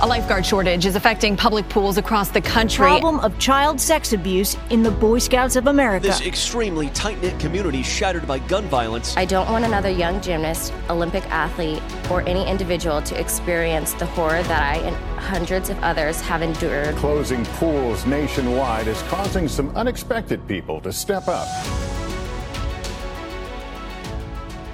A 0.00 0.06
lifeguard 0.06 0.46
shortage 0.46 0.86
is 0.86 0.94
affecting 0.94 1.36
public 1.36 1.68
pools 1.68 1.98
across 1.98 2.28
the 2.28 2.40
country. 2.40 2.86
Problem 2.86 3.18
of 3.18 3.36
child 3.40 3.80
sex 3.80 4.12
abuse 4.12 4.56
in 4.70 4.84
the 4.84 4.92
Boy 4.92 5.18
Scouts 5.18 5.56
of 5.56 5.66
America. 5.66 6.06
This 6.06 6.20
extremely 6.20 6.88
tight 6.90 7.20
knit 7.20 7.36
community 7.40 7.82
shattered 7.82 8.24
by 8.24 8.38
gun 8.38 8.66
violence. 8.66 9.16
I 9.16 9.24
don't 9.24 9.50
want 9.50 9.64
another 9.64 9.90
young 9.90 10.20
gymnast, 10.20 10.72
Olympic 10.88 11.28
athlete, 11.32 11.82
or 12.12 12.20
any 12.28 12.48
individual 12.48 13.02
to 13.02 13.18
experience 13.18 13.92
the 13.94 14.06
horror 14.06 14.40
that 14.44 14.62
I 14.62 14.76
and 14.86 14.94
hundreds 15.18 15.68
of 15.68 15.76
others 15.82 16.20
have 16.20 16.42
endured. 16.42 16.94
Closing 16.94 17.44
pools 17.44 18.06
nationwide 18.06 18.86
is 18.86 19.02
causing 19.08 19.48
some 19.48 19.76
unexpected 19.76 20.46
people 20.46 20.80
to 20.82 20.92
step 20.92 21.26
up. 21.26 21.48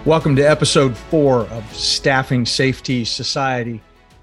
Welcome 0.05 0.37
to 0.37 0.43
episode 0.43 0.95
four 0.95 1.47
of 1.47 1.65
Staffing 1.75 2.45
Safety 2.45 3.07
Society. 3.07 3.81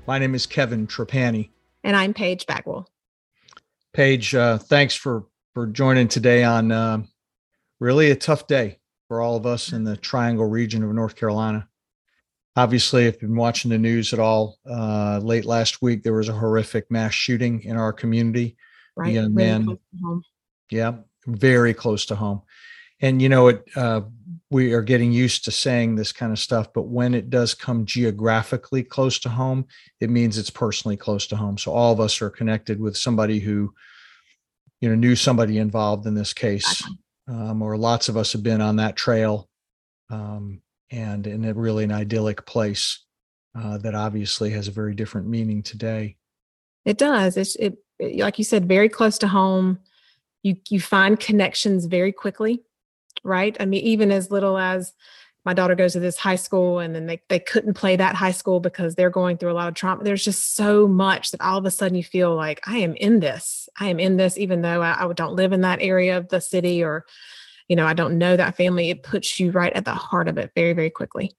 My 0.08 0.18
name 0.18 0.34
is 0.34 0.46
Kevin 0.48 0.88
Trapani. 0.88 1.50
And 1.84 1.96
I'm 1.96 2.14
Paige 2.14 2.48
Bagwell. 2.48 2.90
Paige, 3.94 4.34
uh, 4.34 4.58
thanks 4.58 4.96
for 4.96 5.26
for 5.54 5.68
joining 5.68 6.08
today 6.08 6.44
on 6.44 6.72
uh, 6.72 7.04
really 7.80 8.12
a 8.12 8.16
tough 8.16 8.48
day 8.48 8.80
for 9.08 9.22
all 9.22 9.36
of 9.36 9.46
us 9.46 9.74
in 9.74 9.84
the 9.84 9.98
Triangle 9.98 10.48
region 10.48 10.84
of 10.84 10.94
North 10.94 11.16
Carolina. 11.16 11.68
Obviously, 12.56 13.06
if 13.06 13.22
you've 13.22 13.32
been 13.32 13.36
watching 13.36 13.70
the 13.70 13.78
news 13.78 14.14
at 14.14 14.20
all, 14.20 14.58
uh, 14.70 15.20
late 15.22 15.46
last 15.46 15.82
week 15.82 16.04
there 16.04 16.14
was 16.14 16.30
a 16.30 16.34
horrific 16.34 16.90
mass 16.90 17.14
shooting 17.14 17.62
in 17.64 17.78
our 17.78 17.94
community. 17.94 18.58
Right, 18.96 19.10
a 19.10 19.12
young 19.12 19.34
man, 19.34 19.66
close 19.66 19.78
to 19.78 20.06
home. 20.06 20.24
yeah, 20.70 20.94
very 21.28 21.74
close 21.74 22.06
to 22.08 22.16
home. 22.16 22.42
And 23.02 23.22
you 23.22 23.30
know, 23.30 23.50
it 23.50 23.64
uh, 23.76 24.02
we 24.52 24.74
are 24.74 24.82
getting 24.82 25.14
used 25.14 25.46
to 25.46 25.52
saying 25.52 25.96
this 25.96 26.12
kind 26.12 26.34
of 26.34 26.38
stuff, 26.38 26.74
but 26.74 26.84
when 26.84 27.14
it 27.14 27.30
does 27.30 27.54
come 27.54 27.86
geographically 27.86 28.84
close 28.84 29.18
to 29.20 29.30
home, 29.30 29.66
it 30.02 30.10
means 30.10 30.38
it's 30.38 30.50
personally 30.50 30.98
close 30.98 31.26
to 31.28 31.38
home. 31.38 31.58
So 31.58 31.72
all 31.72 31.94
of 31.94 32.02
us 32.02 32.22
are 32.22 32.30
connected 32.30 32.80
with 32.80 32.98
somebody 32.98 33.40
who, 33.40 33.74
you 34.82 34.90
know, 34.90 34.96
knew 34.96 35.16
somebody 35.16 35.58
involved 35.58 36.06
in 36.06 36.16
this 36.16 36.34
case, 36.34 36.84
um, 37.30 37.62
or 37.62 37.78
lots 37.78 38.10
of 38.10 38.18
us 38.18 38.34
have 38.34 38.44
been 38.44 38.60
on 38.60 38.76
that 38.76 38.98
trail, 38.98 39.48
um, 40.10 40.62
and 40.92 41.26
in 41.26 41.46
a 41.46 41.54
really 41.54 41.86
an 41.86 41.92
idyllic 41.94 42.46
place 42.46 43.06
uh, 43.58 43.78
that 43.78 43.96
obviously 43.96 44.50
has 44.50 44.68
a 44.68 44.72
very 44.72 44.94
different 44.94 45.28
meaning 45.28 45.64
today. 45.64 46.18
It 46.84 46.98
does. 46.98 47.38
It's 47.38 47.56
it 47.56 47.78
it- 48.00 48.20
like 48.20 48.38
you 48.38 48.44
said, 48.44 48.68
very 48.68 48.90
close 48.90 49.18
to 49.20 49.28
home. 49.30 49.80
You 50.44 50.58
you 50.70 50.82
find 50.82 51.18
connections 51.20 51.86
very 51.86 52.12
quickly, 52.12 52.64
right? 53.24 53.56
I 53.60 53.66
mean, 53.66 53.84
even 53.84 54.12
as 54.12 54.32
little 54.32 54.58
as 54.58 54.94
my 55.44 55.54
daughter 55.54 55.76
goes 55.76 55.94
to 55.94 56.00
this 56.00 56.18
high 56.18 56.36
school 56.36 56.80
and 56.80 56.94
then 56.94 57.08
they, 57.08 57.22
they 57.30 57.40
couldn't 57.40 57.74
play 57.74 57.96
that 57.96 58.16
high 58.16 58.32
school 58.32 58.60
because 58.60 58.94
they're 58.94 59.10
going 59.10 59.38
through 59.38 59.52
a 59.52 59.54
lot 59.54 59.68
of 59.68 59.74
trauma. 59.74 60.04
There's 60.04 60.24
just 60.24 60.56
so 60.56 60.88
much 60.88 61.32
that 61.32 61.42
all 61.42 61.58
of 61.58 61.66
a 61.66 61.72
sudden 61.72 61.98
you 61.98 62.04
feel 62.04 62.36
like 62.36 62.62
I 62.68 62.78
am 62.78 62.94
in 62.96 63.20
this. 63.20 63.68
I 63.80 63.88
am 63.88 64.00
in 64.00 64.18
this, 64.18 64.38
even 64.38 64.62
though 64.62 64.82
I, 64.84 65.04
I 65.04 65.14
don't 65.14 65.36
live 65.36 65.52
in 65.52 65.62
that 65.62 65.82
area 65.82 66.18
of 66.18 66.30
the 66.30 66.42
city 66.42 66.84
or, 66.84 67.06
you 67.68 67.76
know, 67.76 67.88
I 67.88 67.94
don't 67.94 68.20
know 68.20 68.38
that 68.38 68.56
family. 68.56 68.92
It 68.92 69.02
puts 69.02 69.40
you 69.40 69.52
right 69.52 69.74
at 69.74 69.86
the 69.86 69.96
heart 69.96 70.28
of 70.28 70.38
it 70.38 70.52
very, 70.56 70.74
very 70.74 70.92
quickly. 70.92 71.32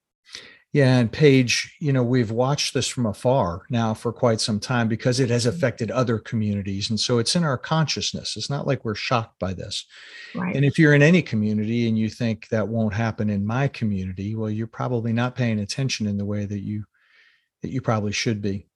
Yeah, 0.73 0.97
and 0.97 1.11
Paige, 1.11 1.75
you 1.79 1.93
know, 1.93 2.01
we've 2.01 2.31
watched 2.31 2.73
this 2.73 2.87
from 2.87 3.05
afar 3.05 3.61
now 3.69 3.93
for 3.93 4.11
quite 4.11 4.41
some 4.41 4.59
time 4.59 4.87
because 4.87 5.19
it 5.19 5.29
has 5.29 5.45
mm-hmm. 5.45 5.55
affected 5.55 5.91
other 5.91 6.17
communities. 6.17 6.89
And 6.89 6.99
so 6.99 7.19
it's 7.19 7.35
in 7.35 7.43
our 7.43 7.59
consciousness. 7.59 8.35
It's 8.35 8.49
not 8.49 8.65
like 8.65 8.83
we're 8.83 8.95
shocked 8.95 9.37
by 9.37 9.53
this. 9.53 9.85
Right. 10.33 10.55
And 10.55 10.65
if 10.65 10.79
you're 10.79 10.95
in 10.95 11.03
any 11.03 11.21
community 11.21 11.87
and 11.87 11.95
you 11.95 12.09
think 12.09 12.47
that 12.49 12.67
won't 12.67 12.95
happen 12.95 13.29
in 13.29 13.45
my 13.45 13.67
community, 13.67 14.33
well, 14.33 14.49
you're 14.49 14.65
probably 14.65 15.13
not 15.13 15.35
paying 15.35 15.59
attention 15.59 16.07
in 16.07 16.17
the 16.17 16.25
way 16.25 16.45
that 16.45 16.61
you 16.61 16.85
that 17.61 17.69
you 17.69 17.79
probably 17.79 18.11
should 18.11 18.41
be. 18.41 18.67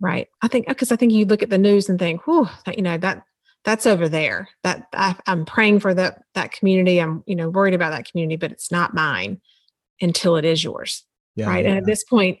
Right. 0.00 0.28
I 0.40 0.48
think 0.48 0.68
because 0.68 0.90
I 0.90 0.96
think 0.96 1.12
you 1.12 1.26
look 1.26 1.42
at 1.42 1.50
the 1.50 1.58
news 1.58 1.90
and 1.90 1.98
think, 1.98 2.26
whew, 2.26 2.48
that, 2.64 2.78
you 2.78 2.82
know, 2.82 2.96
that 2.96 3.24
that's 3.64 3.86
over 3.86 4.08
there. 4.08 4.48
That 4.62 4.86
I, 4.94 5.14
I'm 5.26 5.44
praying 5.44 5.80
for 5.80 5.92
that 5.92 6.22
that 6.34 6.52
community. 6.52 6.98
I'm, 6.98 7.22
you 7.26 7.36
know, 7.36 7.50
worried 7.50 7.74
about 7.74 7.90
that 7.90 8.10
community, 8.10 8.36
but 8.36 8.52
it's 8.52 8.72
not 8.72 8.94
mine 8.94 9.42
until 10.00 10.36
it 10.36 10.46
is 10.46 10.64
yours. 10.64 11.04
Yeah. 11.36 11.48
right. 11.48 11.64
And 11.64 11.78
at 11.78 11.86
this 11.86 12.04
point, 12.04 12.38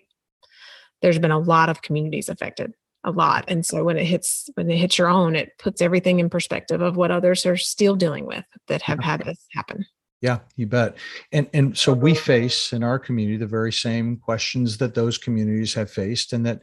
there's 1.00 1.18
been 1.18 1.30
a 1.30 1.38
lot 1.38 1.68
of 1.68 1.82
communities 1.82 2.28
affected, 2.28 2.72
a 3.04 3.10
lot. 3.10 3.44
And 3.48 3.66
so 3.66 3.84
when 3.84 3.96
it 3.96 4.04
hits 4.04 4.48
when 4.54 4.70
it 4.70 4.76
hits 4.76 4.98
your 4.98 5.08
own, 5.08 5.34
it 5.34 5.50
puts 5.58 5.82
everything 5.82 6.20
in 6.20 6.30
perspective 6.30 6.80
of 6.80 6.96
what 6.96 7.10
others 7.10 7.44
are 7.44 7.56
still 7.56 7.96
dealing 7.96 8.26
with 8.26 8.44
that 8.68 8.82
have 8.82 9.00
had 9.00 9.24
this 9.24 9.44
happen. 9.52 9.84
Yeah, 10.20 10.38
you 10.56 10.66
bet. 10.66 10.96
And 11.32 11.48
and 11.52 11.76
so 11.76 11.92
we 11.92 12.14
face 12.14 12.72
in 12.72 12.84
our 12.84 12.98
community 12.98 13.36
the 13.36 13.46
very 13.46 13.72
same 13.72 14.16
questions 14.16 14.78
that 14.78 14.94
those 14.94 15.18
communities 15.18 15.74
have 15.74 15.90
faced, 15.90 16.32
and 16.32 16.46
that 16.46 16.62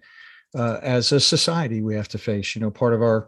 uh, 0.55 0.79
as 0.81 1.11
a 1.11 1.19
society 1.19 1.81
we 1.81 1.93
have 1.95 2.07
to 2.09 2.17
face. 2.17 2.55
You 2.55 2.61
know, 2.61 2.71
part 2.71 2.93
of 2.93 3.01
our 3.01 3.27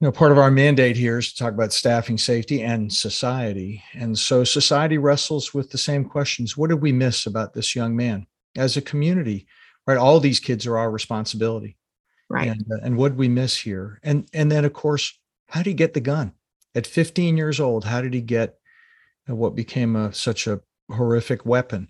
you 0.00 0.06
know 0.06 0.12
part 0.12 0.32
of 0.32 0.38
our 0.38 0.50
mandate 0.50 0.96
here 0.96 1.18
is 1.18 1.32
to 1.32 1.38
talk 1.38 1.52
about 1.52 1.72
staffing 1.72 2.16
safety 2.16 2.62
and 2.62 2.90
society. 2.92 3.82
And 3.94 4.18
so 4.18 4.44
society 4.44 4.96
wrestles 4.96 5.52
with 5.52 5.70
the 5.70 5.78
same 5.78 6.04
questions. 6.06 6.56
What 6.56 6.70
did 6.70 6.80
we 6.80 6.90
miss 6.92 7.26
about 7.26 7.52
this 7.52 7.76
young 7.76 7.94
man? 7.94 8.26
As 8.56 8.76
a 8.76 8.82
community 8.82 9.46
right 9.86 9.98
all 9.98 10.20
these 10.20 10.40
kids 10.40 10.66
are 10.66 10.78
our 10.78 10.90
responsibility. 10.90 11.76
Right. 12.28 12.48
and, 12.48 12.64
uh, 12.72 12.76
and 12.84 12.96
what 12.96 13.10
did 13.10 13.18
we 13.18 13.28
miss 13.28 13.56
here? 13.56 14.00
And 14.02 14.26
and 14.32 14.50
then 14.50 14.64
of 14.64 14.72
course 14.72 15.18
how 15.48 15.60
did 15.60 15.70
he 15.70 15.74
get 15.74 15.94
the 15.94 16.00
gun? 16.00 16.32
At 16.74 16.86
15 16.86 17.36
years 17.36 17.60
old 17.60 17.84
how 17.84 18.00
did 18.00 18.14
he 18.14 18.20
get 18.22 18.56
uh, 19.28 19.34
what 19.34 19.54
became 19.54 19.96
a, 19.96 20.12
such 20.14 20.46
a 20.46 20.60
horrific 20.90 21.44
weapon? 21.44 21.88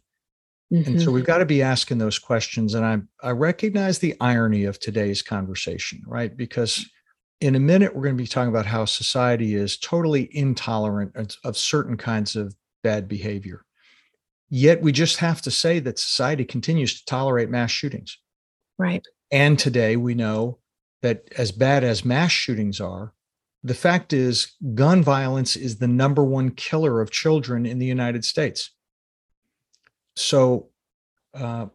And 0.72 1.00
so 1.00 1.10
Mhm. 1.10 1.14
we've 1.14 1.26
got 1.26 1.38
to 1.38 1.46
be 1.46 1.62
asking 1.62 1.98
those 1.98 2.18
questions. 2.18 2.74
And 2.74 2.84
i 2.84 2.98
i 3.28 3.30
recognize 3.30 3.98
the 3.98 4.14
irony 4.20 4.64
of 4.64 4.78
today's 4.80 5.22
conversation 5.22 6.02
right? 6.06 6.36
Because 6.36 6.86
in 7.40 7.54
a 7.54 7.60
minute 7.60 7.94
we're 7.94 8.02
going 8.02 8.16
to 8.16 8.22
be 8.22 8.28
talking 8.28 8.50
about 8.50 8.66
how 8.66 8.84
society 8.84 9.54
is 9.54 9.78
totally 9.78 10.28
intolerant 10.36 11.36
of- 11.44 11.56
certain 11.56 11.96
kinds 11.96 12.36
of 12.36 12.54
bad 12.82 13.08
behavior 13.08 13.64
yet 14.48 14.80
we 14.80 14.92
just 14.92 15.18
have 15.18 15.40
to 15.42 15.50
say 15.50 15.78
that 15.78 15.98
society 15.98 16.44
continues 16.44 16.98
to 16.98 17.04
tolerate 17.04 17.50
mass 17.50 17.70
shootings 17.70 18.18
right. 18.78 19.06
and 19.30 19.58
today 19.58 19.96
we 19.96 20.14
know 20.14 20.58
that 21.02 21.24
as 21.36 21.52
bad 21.52 21.84
as 21.84 22.04
mass 22.04 22.30
shootings 22.30 22.80
are, 22.80 23.12
the 23.62 23.74
fact 23.74 24.12
is 24.12 24.52
gun 24.74 25.02
violence 25.02 25.56
is 25.56 25.78
the 25.78 25.88
number 25.88 26.24
one 26.24 26.50
killer 26.50 27.00
of 27.00 27.10
children 27.10 27.66
in 27.66 27.78
the 27.78 27.86
United 27.86 28.24
States. 28.24 28.70
So, 30.16 30.68
uh, 31.34 31.66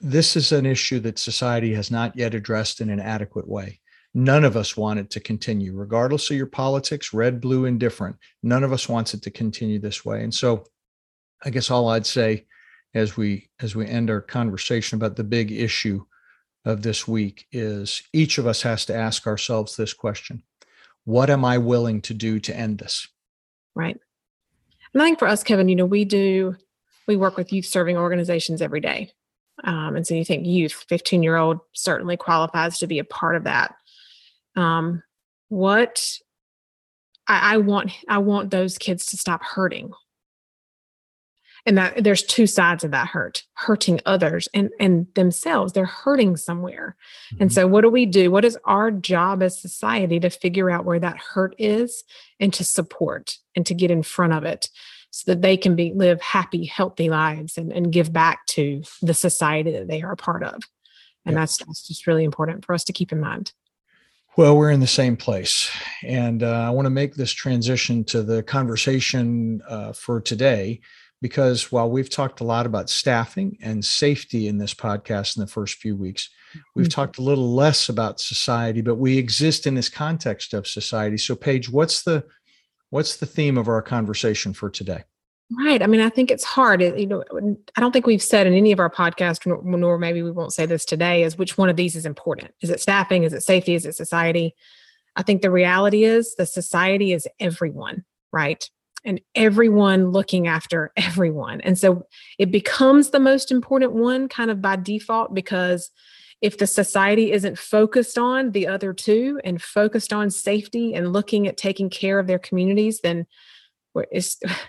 this 0.00 0.36
is 0.36 0.52
an 0.52 0.66
issue 0.66 1.00
that 1.00 1.18
society 1.18 1.72
has 1.74 1.90
not 1.90 2.16
yet 2.16 2.34
addressed 2.34 2.80
in 2.80 2.90
an 2.90 3.00
adequate 3.00 3.48
way. 3.48 3.80
None 4.18 4.42
of 4.42 4.56
us 4.56 4.76
want 4.76 4.98
it 4.98 5.10
to 5.10 5.20
continue, 5.20 5.76
regardless 5.76 6.28
of 6.28 6.36
your 6.36 6.48
politics, 6.48 7.14
red, 7.14 7.40
blue, 7.40 7.66
indifferent. 7.66 8.16
None 8.42 8.64
of 8.64 8.72
us 8.72 8.88
wants 8.88 9.14
it 9.14 9.22
to 9.22 9.30
continue 9.30 9.78
this 9.78 10.04
way. 10.04 10.24
And 10.24 10.34
so, 10.34 10.64
I 11.44 11.50
guess 11.50 11.70
all 11.70 11.88
I'd 11.88 12.04
say 12.04 12.46
as 12.94 13.16
we 13.16 13.48
as 13.60 13.76
we 13.76 13.86
end 13.86 14.10
our 14.10 14.20
conversation 14.20 14.96
about 14.96 15.14
the 15.14 15.22
big 15.22 15.52
issue 15.52 16.04
of 16.64 16.82
this 16.82 17.06
week 17.06 17.46
is 17.52 18.02
each 18.12 18.38
of 18.38 18.48
us 18.48 18.60
has 18.62 18.84
to 18.86 18.96
ask 18.96 19.24
ourselves 19.28 19.76
this 19.76 19.94
question 19.94 20.42
What 21.04 21.30
am 21.30 21.44
I 21.44 21.58
willing 21.58 22.00
to 22.02 22.12
do 22.12 22.40
to 22.40 22.56
end 22.56 22.78
this? 22.78 23.06
Right. 23.76 24.00
And 24.94 25.00
I 25.00 25.06
think 25.06 25.20
for 25.20 25.28
us, 25.28 25.44
Kevin, 25.44 25.68
you 25.68 25.76
know, 25.76 25.86
we 25.86 26.04
do, 26.04 26.56
we 27.06 27.14
work 27.14 27.36
with 27.36 27.52
youth 27.52 27.66
serving 27.66 27.96
organizations 27.96 28.62
every 28.62 28.80
day. 28.80 29.12
Um, 29.62 29.94
and 29.94 30.04
so 30.04 30.14
you 30.14 30.24
think 30.24 30.44
youth, 30.44 30.72
15 30.88 31.22
year 31.22 31.36
old 31.36 31.60
certainly 31.72 32.16
qualifies 32.16 32.80
to 32.80 32.88
be 32.88 32.98
a 32.98 33.04
part 33.04 33.36
of 33.36 33.44
that. 33.44 33.76
Um, 34.58 35.02
what 35.48 36.18
I, 37.26 37.54
I 37.54 37.56
want, 37.58 37.92
I 38.08 38.18
want 38.18 38.50
those 38.50 38.76
kids 38.76 39.06
to 39.06 39.16
stop 39.16 39.42
hurting. 39.42 39.92
And 41.66 41.76
that 41.76 42.02
there's 42.02 42.22
two 42.22 42.46
sides 42.46 42.82
of 42.82 42.92
that 42.92 43.08
hurt, 43.08 43.42
hurting 43.54 44.00
others 44.06 44.48
and, 44.54 44.70
and 44.80 45.06
themselves. 45.14 45.72
They're 45.72 45.84
hurting 45.84 46.36
somewhere. 46.38 46.96
And 47.40 47.52
so, 47.52 47.66
what 47.66 47.82
do 47.82 47.90
we 47.90 48.06
do? 48.06 48.30
What 48.30 48.44
is 48.44 48.56
our 48.64 48.90
job 48.90 49.42
as 49.42 49.60
society 49.60 50.18
to 50.20 50.30
figure 50.30 50.70
out 50.70 50.86
where 50.86 51.00
that 51.00 51.18
hurt 51.18 51.54
is 51.58 52.04
and 52.40 52.54
to 52.54 52.64
support 52.64 53.36
and 53.54 53.66
to 53.66 53.74
get 53.74 53.90
in 53.90 54.02
front 54.02 54.32
of 54.32 54.44
it 54.44 54.70
so 55.10 55.30
that 55.32 55.42
they 55.42 55.56
can 55.58 55.76
be 55.76 55.92
live 55.94 56.22
happy, 56.22 56.64
healthy 56.64 57.10
lives 57.10 57.58
and, 57.58 57.70
and 57.72 57.92
give 57.92 58.12
back 58.12 58.46
to 58.46 58.82
the 59.02 59.14
society 59.14 59.72
that 59.72 59.88
they 59.88 60.00
are 60.00 60.12
a 60.12 60.16
part 60.16 60.44
of? 60.44 60.62
And 61.26 61.34
Yeah. 61.34 61.40
that's, 61.40 61.58
that's 61.58 61.86
just 61.86 62.06
really 62.06 62.24
important 62.24 62.64
for 62.64 62.72
us 62.74 62.84
to 62.84 62.92
keep 62.94 63.12
in 63.12 63.20
mind. 63.20 63.52
Well, 64.36 64.56
we're 64.56 64.70
in 64.70 64.80
the 64.80 64.86
same 64.86 65.16
place. 65.16 65.70
And 66.04 66.42
uh, 66.42 66.46
I 66.66 66.70
want 66.70 66.86
to 66.86 66.90
make 66.90 67.14
this 67.14 67.32
transition 67.32 68.04
to 68.04 68.22
the 68.22 68.42
conversation 68.42 69.60
uh, 69.68 69.92
for 69.92 70.20
today 70.20 70.80
because 71.20 71.72
while 71.72 71.90
we've 71.90 72.08
talked 72.10 72.40
a 72.40 72.44
lot 72.44 72.64
about 72.64 72.88
staffing 72.88 73.58
and 73.60 73.84
safety 73.84 74.46
in 74.46 74.58
this 74.58 74.72
podcast 74.74 75.36
in 75.36 75.40
the 75.40 75.48
first 75.48 75.74
few 75.78 75.96
weeks, 75.96 76.30
we've 76.76 76.86
Mhm. 76.86 76.92
talked 76.92 77.18
a 77.18 77.22
little 77.22 77.52
less 77.52 77.88
about 77.88 78.20
society, 78.20 78.80
but 78.80 78.94
we 78.94 79.18
exist 79.18 79.66
in 79.66 79.74
this 79.74 79.88
context 79.88 80.54
of 80.54 80.68
society. 80.68 81.18
So, 81.18 81.34
Paige, 81.34 81.68
what's 81.70 82.02
the 82.02 82.24
what's 82.90 83.16
the 83.16 83.26
theme 83.26 83.58
of 83.58 83.68
our 83.68 83.82
conversation 83.82 84.54
for 84.54 84.70
today? 84.70 85.02
Right. 85.50 85.82
I 85.82 85.86
mean, 85.86 86.02
I 86.02 86.10
think 86.10 86.30
it's 86.30 86.44
hard. 86.44 86.82
It, 86.82 86.98
you 86.98 87.06
know, 87.06 87.24
I 87.74 87.80
don't 87.80 87.92
think 87.92 88.06
we've 88.06 88.22
said 88.22 88.46
in 88.46 88.52
any 88.52 88.70
of 88.70 88.80
our 88.80 88.90
podcasts, 88.90 89.46
nor, 89.46 89.62
nor 89.64 89.98
maybe 89.98 90.22
we 90.22 90.30
won't 90.30 90.52
say 90.52 90.66
this 90.66 90.84
today, 90.84 91.22
is 91.22 91.38
which 91.38 91.56
one 91.56 91.70
of 91.70 91.76
these 91.76 91.96
is 91.96 92.04
important. 92.04 92.52
Is 92.60 92.68
it 92.68 92.80
staffing? 92.80 93.24
Is 93.24 93.32
it 93.32 93.42
safety? 93.42 93.74
Is 93.74 93.86
it 93.86 93.94
society? 93.94 94.54
I 95.16 95.22
think 95.22 95.40
the 95.40 95.50
reality 95.50 96.04
is 96.04 96.34
the 96.34 96.44
society 96.44 97.14
is 97.14 97.26
everyone, 97.40 98.04
right? 98.30 98.68
And 99.06 99.22
everyone 99.34 100.10
looking 100.10 100.46
after 100.48 100.92
everyone. 100.98 101.62
And 101.62 101.78
so 101.78 102.06
it 102.38 102.50
becomes 102.50 103.10
the 103.10 103.20
most 103.20 103.50
important 103.50 103.92
one 103.92 104.28
kind 104.28 104.50
of 104.50 104.60
by 104.60 104.76
default 104.76 105.32
because 105.32 105.90
if 106.42 106.58
the 106.58 106.66
society 106.66 107.32
isn't 107.32 107.58
focused 107.58 108.18
on 108.18 108.52
the 108.52 108.66
other 108.66 108.92
two 108.92 109.40
and 109.44 109.62
focused 109.62 110.12
on 110.12 110.30
safety 110.30 110.92
and 110.94 111.12
looking 111.12 111.48
at 111.48 111.56
taking 111.56 111.88
care 111.88 112.18
of 112.18 112.26
their 112.26 112.38
communities, 112.38 113.00
then 113.00 113.26
we're, 114.12 114.20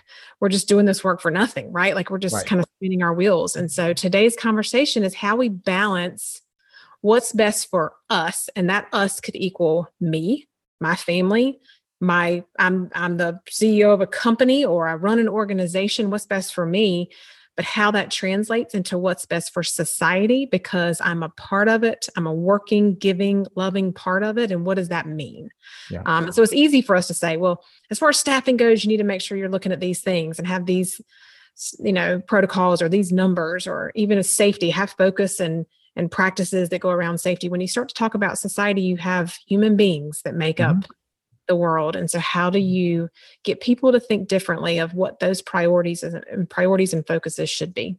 we're 0.40 0.48
just 0.48 0.68
doing 0.68 0.86
this 0.86 1.04
work 1.04 1.20
for 1.20 1.30
nothing, 1.30 1.72
right? 1.72 1.94
Like 1.94 2.10
we're 2.10 2.18
just 2.18 2.34
right. 2.34 2.46
kind 2.46 2.60
of 2.60 2.68
spinning 2.76 3.02
our 3.02 3.14
wheels. 3.14 3.56
And 3.56 3.70
so 3.70 3.92
today's 3.92 4.36
conversation 4.36 5.02
is 5.02 5.14
how 5.14 5.36
we 5.36 5.48
balance 5.48 6.42
what's 7.00 7.32
best 7.32 7.68
for 7.70 7.94
us. 8.08 8.48
And 8.56 8.68
that 8.68 8.88
us 8.92 9.20
could 9.20 9.36
equal 9.36 9.88
me, 10.00 10.48
my 10.80 10.96
family, 10.96 11.60
my 12.00 12.42
I'm 12.58 12.90
I'm 12.94 13.18
the 13.18 13.40
CEO 13.48 13.92
of 13.92 14.00
a 14.00 14.06
company 14.06 14.64
or 14.64 14.88
I 14.88 14.94
run 14.94 15.18
an 15.18 15.28
organization. 15.28 16.10
What's 16.10 16.26
best 16.26 16.54
for 16.54 16.64
me? 16.64 17.10
But 17.60 17.66
how 17.66 17.90
that 17.90 18.10
translates 18.10 18.72
into 18.72 18.96
what's 18.96 19.26
best 19.26 19.52
for 19.52 19.62
society 19.62 20.46
because 20.46 20.98
I'm 21.04 21.22
a 21.22 21.28
part 21.28 21.68
of 21.68 21.84
it. 21.84 22.08
I'm 22.16 22.26
a 22.26 22.32
working, 22.32 22.94
giving, 22.94 23.46
loving 23.54 23.92
part 23.92 24.22
of 24.22 24.38
it. 24.38 24.50
And 24.50 24.64
what 24.64 24.76
does 24.76 24.88
that 24.88 25.06
mean? 25.06 25.50
Yeah. 25.90 26.00
Um, 26.06 26.32
so 26.32 26.42
it's 26.42 26.54
easy 26.54 26.80
for 26.80 26.96
us 26.96 27.06
to 27.08 27.12
say, 27.12 27.36
well, 27.36 27.62
as 27.90 27.98
far 27.98 28.08
as 28.08 28.16
staffing 28.16 28.56
goes, 28.56 28.82
you 28.82 28.88
need 28.88 28.96
to 28.96 29.04
make 29.04 29.20
sure 29.20 29.36
you're 29.36 29.50
looking 29.50 29.72
at 29.72 29.80
these 29.80 30.00
things 30.00 30.38
and 30.38 30.48
have 30.48 30.64
these, 30.64 31.02
you 31.78 31.92
know, 31.92 32.18
protocols 32.20 32.80
or 32.80 32.88
these 32.88 33.12
numbers 33.12 33.66
or 33.66 33.92
even 33.94 34.16
a 34.16 34.24
safety, 34.24 34.70
have 34.70 34.92
focus 34.92 35.38
and 35.38 35.66
and 35.96 36.10
practices 36.10 36.70
that 36.70 36.78
go 36.78 36.88
around 36.88 37.18
safety. 37.18 37.50
When 37.50 37.60
you 37.60 37.68
start 37.68 37.90
to 37.90 37.94
talk 37.94 38.14
about 38.14 38.38
society, 38.38 38.80
you 38.80 38.96
have 38.96 39.36
human 39.46 39.76
beings 39.76 40.22
that 40.22 40.34
make 40.34 40.56
mm-hmm. 40.56 40.78
up 40.78 40.90
the 41.50 41.56
world 41.56 41.96
and 41.96 42.08
so 42.08 42.20
how 42.20 42.48
do 42.48 42.60
you 42.60 43.10
get 43.42 43.60
people 43.60 43.90
to 43.90 43.98
think 43.98 44.28
differently 44.28 44.78
of 44.78 44.94
what 44.94 45.18
those 45.18 45.42
priorities 45.42 46.04
and 46.04 46.48
priorities 46.48 46.94
and 46.94 47.04
focuses 47.04 47.50
should 47.50 47.74
be? 47.74 47.96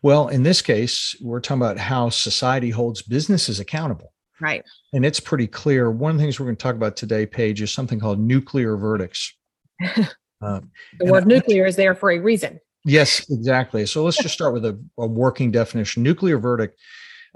Well 0.00 0.28
in 0.28 0.42
this 0.42 0.62
case 0.62 1.14
we're 1.20 1.40
talking 1.40 1.60
about 1.60 1.76
how 1.76 2.08
society 2.08 2.70
holds 2.70 3.02
businesses 3.02 3.60
accountable. 3.60 4.14
Right. 4.40 4.64
And 4.94 5.04
it's 5.04 5.20
pretty 5.20 5.46
clear 5.46 5.90
one 5.90 6.12
of 6.12 6.16
the 6.16 6.22
things 6.22 6.40
we're 6.40 6.46
going 6.46 6.56
to 6.56 6.62
talk 6.62 6.74
about 6.74 6.96
today 6.96 7.26
Paige 7.26 7.60
is 7.60 7.70
something 7.70 8.00
called 8.00 8.18
nuclear 8.18 8.76
verdicts. 8.76 9.34
Uh, 10.42 10.60
the 10.98 11.04
word 11.04 11.24
nuclear 11.24 11.64
is 11.64 11.76
there 11.76 11.94
for 11.94 12.10
a 12.10 12.18
reason. 12.18 12.58
Yes 12.84 13.24
exactly. 13.30 13.86
So 13.86 14.02
let's 14.02 14.16
just 14.16 14.34
start 14.34 14.52
with 14.52 14.64
a, 14.64 14.76
a 14.98 15.06
working 15.06 15.52
definition. 15.52 16.02
Nuclear 16.02 16.36
verdict 16.36 16.80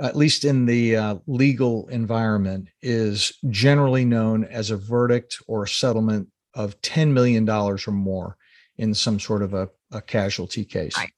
at 0.01 0.17
least 0.17 0.45
in 0.45 0.67
the 0.67 0.97
uh, 0.97 1.17
legal 1.27 1.89
environment, 1.89 2.69
is 2.83 3.33
generally 3.51 4.05
known 4.05 4.45
as 4.45 4.71
a 4.71 4.77
verdict 4.77 5.43
or 5.47 5.65
a 5.65 5.69
settlement 5.69 6.29
of 6.55 6.81
$10 6.83 7.13
million 7.13 7.49
or 7.49 7.79
more 7.89 8.37
in 8.79 8.95
some 8.95 9.19
sort 9.19 9.43
of 9.43 9.55
a, 9.55 9.69
a 9.93 10.01
casualty 10.03 10.65
case. 10.65 10.97
Right. 10.97 11.13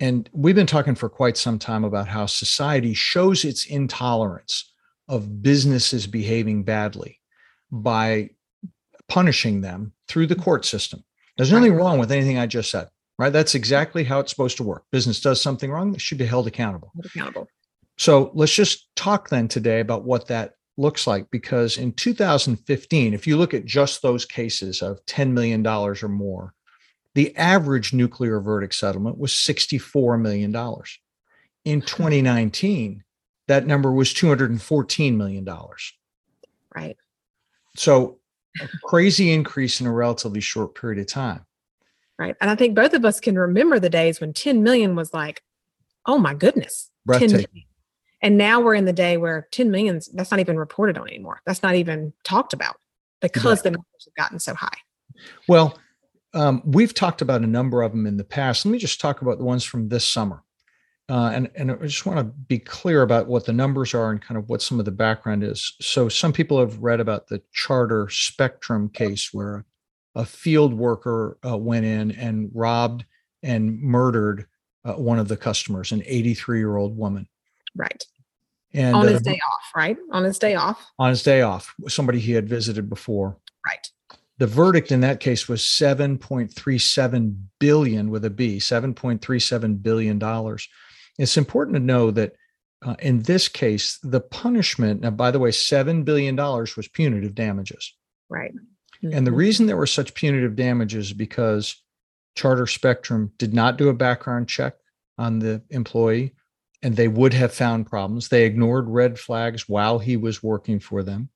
And 0.00 0.28
we've 0.32 0.54
been 0.54 0.66
talking 0.66 0.94
for 0.94 1.08
quite 1.08 1.36
some 1.36 1.58
time 1.58 1.84
about 1.84 2.08
how 2.08 2.26
society 2.26 2.92
shows 2.92 3.44
its 3.44 3.66
intolerance 3.66 4.72
of 5.08 5.42
businesses 5.42 6.06
behaving 6.06 6.64
badly 6.64 7.20
by 7.70 8.30
punishing 9.08 9.60
them 9.60 9.92
through 10.08 10.26
the 10.26 10.34
court 10.34 10.64
system. 10.64 11.04
There's 11.36 11.52
nothing 11.52 11.74
wrong 11.74 11.98
with 11.98 12.12
anything 12.12 12.38
I 12.38 12.46
just 12.46 12.70
said, 12.70 12.88
right? 13.18 13.32
That's 13.32 13.54
exactly 13.54 14.04
how 14.04 14.20
it's 14.20 14.30
supposed 14.30 14.56
to 14.58 14.62
work. 14.62 14.84
Business 14.90 15.20
does 15.20 15.40
something 15.40 15.70
wrong, 15.70 15.92
they 15.92 15.98
should 15.98 16.18
be 16.18 16.26
held 16.26 16.46
accountable. 16.46 16.92
Held 16.94 17.06
accountable. 17.06 17.48
So 18.02 18.32
let's 18.34 18.52
just 18.52 18.88
talk 18.96 19.28
then 19.28 19.46
today 19.46 19.78
about 19.78 20.02
what 20.02 20.26
that 20.26 20.54
looks 20.76 21.06
like 21.06 21.30
because 21.30 21.78
in 21.78 21.92
2015, 21.92 23.14
if 23.14 23.28
you 23.28 23.36
look 23.36 23.54
at 23.54 23.64
just 23.64 24.02
those 24.02 24.24
cases 24.24 24.82
of 24.82 25.06
$10 25.06 25.30
million 25.30 25.64
or 25.64 25.94
more, 26.08 26.52
the 27.14 27.32
average 27.36 27.92
nuclear 27.92 28.40
verdict 28.40 28.74
settlement 28.74 29.18
was 29.18 29.30
$64 29.30 30.20
million. 30.20 30.52
In 31.64 31.78
hmm. 31.78 31.86
2019, 31.86 33.04
that 33.46 33.68
number 33.68 33.92
was 33.92 34.12
$214 34.12 35.14
million. 35.14 35.48
Right. 36.74 36.96
So 37.76 38.18
a 38.60 38.66
crazy 38.82 39.30
increase 39.30 39.80
in 39.80 39.86
a 39.86 39.92
relatively 39.92 40.40
short 40.40 40.74
period 40.74 40.98
of 40.98 41.06
time. 41.06 41.46
Right. 42.18 42.34
And 42.40 42.50
I 42.50 42.56
think 42.56 42.74
both 42.74 42.94
of 42.94 43.04
us 43.04 43.20
can 43.20 43.38
remember 43.38 43.78
the 43.78 43.88
days 43.88 44.20
when 44.20 44.32
10 44.32 44.64
million 44.64 44.96
was 44.96 45.14
like, 45.14 45.40
oh 46.04 46.18
my 46.18 46.34
goodness. 46.34 46.90
Breathtaking. 47.06 47.61
And 48.22 48.38
now 48.38 48.60
we're 48.60 48.74
in 48.74 48.84
the 48.84 48.92
day 48.92 49.16
where 49.16 49.48
10 49.50 49.70
millions, 49.70 50.08
that's 50.14 50.30
not 50.30 50.40
even 50.40 50.56
reported 50.56 50.96
on 50.96 51.08
anymore. 51.08 51.40
That's 51.44 51.62
not 51.62 51.74
even 51.74 52.12
talked 52.24 52.52
about 52.52 52.76
because 53.20 53.62
the 53.62 53.72
numbers 53.72 54.06
have 54.06 54.14
gotten 54.14 54.38
so 54.38 54.54
high. 54.54 54.78
Well, 55.48 55.78
um, 56.34 56.62
we've 56.64 56.94
talked 56.94 57.20
about 57.20 57.42
a 57.42 57.46
number 57.46 57.82
of 57.82 57.92
them 57.92 58.06
in 58.06 58.16
the 58.16 58.24
past. 58.24 58.64
Let 58.64 58.72
me 58.72 58.78
just 58.78 59.00
talk 59.00 59.22
about 59.22 59.38
the 59.38 59.44
ones 59.44 59.64
from 59.64 59.88
this 59.88 60.08
summer. 60.08 60.42
Uh, 61.08 61.30
and, 61.34 61.50
and 61.56 61.72
I 61.72 61.76
just 61.76 62.06
want 62.06 62.20
to 62.20 62.24
be 62.24 62.58
clear 62.58 63.02
about 63.02 63.26
what 63.26 63.44
the 63.44 63.52
numbers 63.52 63.92
are 63.92 64.10
and 64.10 64.22
kind 64.22 64.38
of 64.38 64.48
what 64.48 64.62
some 64.62 64.78
of 64.78 64.84
the 64.84 64.92
background 64.92 65.42
is. 65.42 65.74
So, 65.80 66.08
some 66.08 66.32
people 66.32 66.58
have 66.60 66.78
read 66.78 67.00
about 67.00 67.26
the 67.26 67.42
Charter 67.52 68.08
Spectrum 68.08 68.88
case 68.88 69.30
where 69.32 69.66
a 70.14 70.24
field 70.24 70.72
worker 70.72 71.38
uh, 71.44 71.58
went 71.58 71.84
in 71.84 72.12
and 72.12 72.50
robbed 72.54 73.04
and 73.42 73.80
murdered 73.80 74.46
uh, 74.84 74.94
one 74.94 75.18
of 75.18 75.28
the 75.28 75.36
customers, 75.36 75.92
an 75.92 76.02
83 76.06 76.58
year 76.58 76.76
old 76.76 76.96
woman. 76.96 77.28
Right. 77.74 78.04
And 78.74 78.96
on 78.96 79.06
his 79.06 79.18
uh, 79.18 79.20
day 79.20 79.40
off, 79.52 79.70
right? 79.76 79.96
On 80.12 80.24
his 80.24 80.38
day 80.38 80.54
off. 80.54 80.90
On 80.98 81.10
his 81.10 81.22
day 81.22 81.42
off, 81.42 81.74
somebody 81.88 82.18
he 82.18 82.32
had 82.32 82.48
visited 82.48 82.88
before. 82.88 83.36
Right. 83.66 83.86
The 84.38 84.46
verdict 84.46 84.90
in 84.90 85.00
that 85.00 85.20
case 85.20 85.48
was 85.48 85.60
7.37 85.60 87.36
billion 87.60 88.10
with 88.10 88.24
a 88.24 88.30
B, 88.30 88.58
7.37 88.58 89.82
billion 89.82 90.18
dollars. 90.18 90.68
It's 91.18 91.36
important 91.36 91.76
to 91.76 91.80
know 91.80 92.10
that 92.10 92.32
uh, 92.84 92.96
in 92.98 93.22
this 93.22 93.46
case, 93.48 93.98
the 94.02 94.20
punishment, 94.20 95.02
now 95.02 95.10
by 95.10 95.30
the 95.30 95.38
way, 95.38 95.50
$7 95.50 96.04
billion 96.04 96.34
was 96.34 96.88
punitive 96.92 97.34
damages. 97.34 97.94
Right. 98.28 98.52
Mm-hmm. 98.52 99.16
And 99.16 99.26
the 99.26 99.30
mm-hmm. 99.30 99.38
reason 99.38 99.66
there 99.66 99.76
were 99.76 99.86
such 99.86 100.14
punitive 100.14 100.56
damages 100.56 101.12
because 101.12 101.76
Charter 102.34 102.66
Spectrum 102.66 103.32
did 103.38 103.52
not 103.52 103.76
do 103.76 103.88
a 103.88 103.94
background 103.94 104.48
check 104.48 104.74
on 105.18 105.38
the 105.38 105.62
employee 105.70 106.34
and 106.82 106.96
they 106.96 107.08
would 107.08 107.32
have 107.32 107.54
found 107.54 107.86
problems. 107.86 108.28
They 108.28 108.44
ignored 108.44 108.88
red 108.88 109.18
flags 109.18 109.68
while 109.68 109.98
he 109.98 110.16
was 110.16 110.42
working 110.42 110.80
for 110.80 111.02
them. 111.02 111.30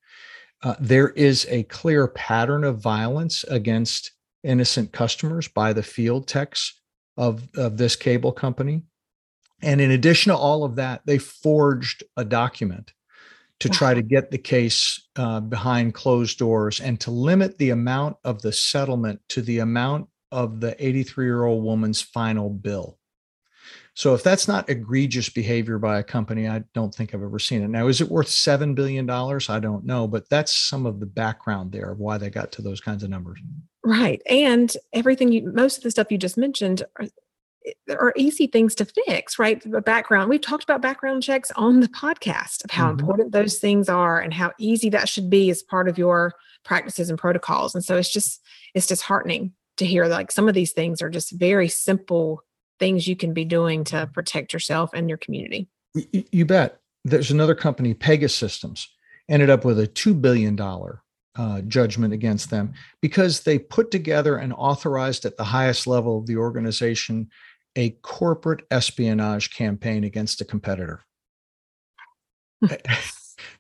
Uh, 0.63 0.75
there 0.81 1.11
is 1.11 1.47
a 1.49 1.63
clear 1.65 2.09
pattern 2.09 2.65
of 2.65 2.81
violence 2.81 3.45
against 3.45 4.13
innocent 4.43 4.93
customers 4.93 5.49
by 5.49 5.73
the 5.73 5.83
field 5.83 6.27
techs 6.27 6.81
of, 7.17 7.49
of 7.57 7.77
this 7.77 7.97
cable 7.97 8.33
company. 8.33 8.83
And 9.63 9.81
in 9.81 9.91
addition 9.91 10.31
to 10.31 10.37
all 10.37 10.65
of 10.65 10.77
that, 10.77 11.03
they 11.07 11.19
forged 11.19 12.05
a 12.17 12.25
document 12.25 12.93
to 13.61 13.69
try 13.71 13.95
to 13.95 14.03
get 14.03 14.31
the 14.31 14.39
case 14.39 15.09
uh, 15.17 15.41
behind 15.41 15.95
closed 15.95 16.39
doors 16.39 16.81
and 16.81 17.01
to 17.01 17.11
limit 17.11 17.57
the 17.57 17.71
amount 17.71 18.17
of 18.23 18.43
the 18.43 18.53
settlement 18.53 19.21
to 19.29 19.41
the 19.41 19.61
amount 19.61 20.09
of 20.31 20.61
the 20.61 20.77
83 20.85 21.25
year 21.25 21.45
old 21.45 21.65
woman's 21.65 22.03
final 22.03 22.51
bill. 22.51 22.99
So 23.97 24.13
if 24.13 24.23
that's 24.23 24.47
not 24.47 24.69
egregious 24.69 25.31
behavior 25.31 25.79
by 25.79 25.99
a 25.99 26.03
company, 26.03 26.47
I 26.47 26.65
don't 26.75 26.95
think 26.95 27.15
I've 27.15 27.23
ever 27.23 27.39
seen 27.39 27.63
it. 27.63 27.69
Now, 27.69 27.89
is 27.89 28.03
it 28.03 28.11
worth 28.11 28.27
$7 28.27 28.75
billion? 28.75 29.09
I 29.09 29.59
don't 29.59 29.87
know, 29.87 30.07
but 30.07 30.29
that's 30.29 30.55
some 30.55 30.85
of 30.85 31.01
the 31.01 31.07
background 31.07 31.73
there 31.73 31.93
of 31.93 31.99
why 31.99 32.19
they 32.19 32.29
got 32.29 32.53
to 32.53 32.63
those 32.63 32.79
kinds 32.79 33.03
of 33.03 33.09
numbers. 33.09 33.41
Right. 33.83 34.21
And 34.29 34.71
everything 34.93 35.33
you, 35.33 35.51
most 35.51 35.79
of 35.79 35.83
the 35.83 35.91
stuff 35.91 36.09
you 36.11 36.19
just 36.19 36.37
mentioned 36.37 36.83
are, 37.01 37.07
are 37.99 38.13
easy 38.17 38.47
things 38.47 38.75
to 38.75 38.85
fix, 38.85 39.39
right? 39.39 39.63
The 39.65 39.81
background, 39.81 40.29
we've 40.29 40.43
talked 40.43 40.65
about 40.65 40.83
background 40.83 41.23
checks 41.23 41.51
on 41.57 41.81
the 41.81 41.89
podcast 41.89 42.65
of 42.65 42.71
how 42.71 42.91
mm-hmm. 42.91 43.01
important 43.01 43.33
those 43.33 43.59
things 43.59 43.89
are 43.89 44.21
and 44.21 44.35
how 44.35 44.53
easy 44.59 44.91
that 44.91 45.09
should 45.09 45.31
be 45.31 45.49
as 45.49 45.63
part 45.63 45.89
of 45.89 45.97
your 45.97 46.35
practices 46.67 47.09
and 47.09 47.19
protocols. 47.19 47.75
And 47.75 47.83
so 47.83 47.97
it's 47.97 48.13
just, 48.13 48.43
it's 48.75 48.87
disheartening 48.87 49.53
to 49.79 49.87
hear 49.87 50.05
like 50.07 50.33
some 50.33 50.49
of 50.49 50.55
these 50.55 50.73
things 50.73 51.01
are 51.01 51.09
just 51.09 51.33
very 51.33 51.69
simple 51.69 52.43
things 52.79 53.07
you 53.07 53.17
can 53.17 53.33
be 53.33 53.45
doing 53.45 53.85
to 53.85 54.09
protect 54.13 54.53
yourself 54.53 54.91
and 54.95 55.09
your 55.09 55.19
community. 55.19 55.69
You, 56.31 56.45
bet. 56.45 56.81
There's 57.05 57.31
another 57.31 57.55
company, 57.55 57.95
Pegasystems, 57.95 58.87
ended 59.29 59.51
up 59.51 59.65
with 59.65 59.79
a 59.79 59.87
$2 59.87 60.21
billion 60.21 60.61
uh, 60.61 61.61
judgment 61.63 62.13
against 62.13 62.51
them 62.51 62.75
because 63.01 63.41
they 63.43 63.59
put 63.59 63.91
together 63.91 64.37
and 64.37 64.53
authorized 64.53 65.25
at 65.25 65.37
the 65.37 65.45
highest 65.45 65.87
level 65.87 66.19
of 66.19 66.27
the 66.27 66.37
organization 66.37 67.29
a 67.77 67.91
corporate 68.03 68.63
espionage 68.71 69.55
campaign 69.55 70.03
against 70.05 70.41
a 70.41 70.45
competitor. 70.45 71.05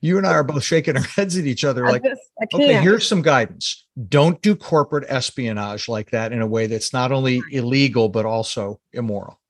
you 0.00 0.18
and 0.18 0.26
I 0.26 0.32
are 0.32 0.44
both 0.44 0.62
shaking 0.62 0.96
our 0.96 1.02
heads 1.16 1.36
at 1.36 1.46
each 1.46 1.64
other 1.64 1.86
I 1.86 1.92
like, 1.92 2.04
just- 2.04 2.20
okay, 2.54 2.80
here's 2.80 3.06
some 3.06 3.22
guidance. 3.22 3.84
Don't 4.08 4.40
do 4.42 4.54
corporate 4.54 5.04
espionage 5.08 5.88
like 5.88 6.10
that 6.10 6.32
in 6.32 6.40
a 6.40 6.46
way 6.46 6.66
that's 6.66 6.92
not 6.92 7.12
only 7.12 7.42
illegal, 7.50 8.08
but 8.08 8.26
also 8.26 8.80
immoral. 8.92 9.40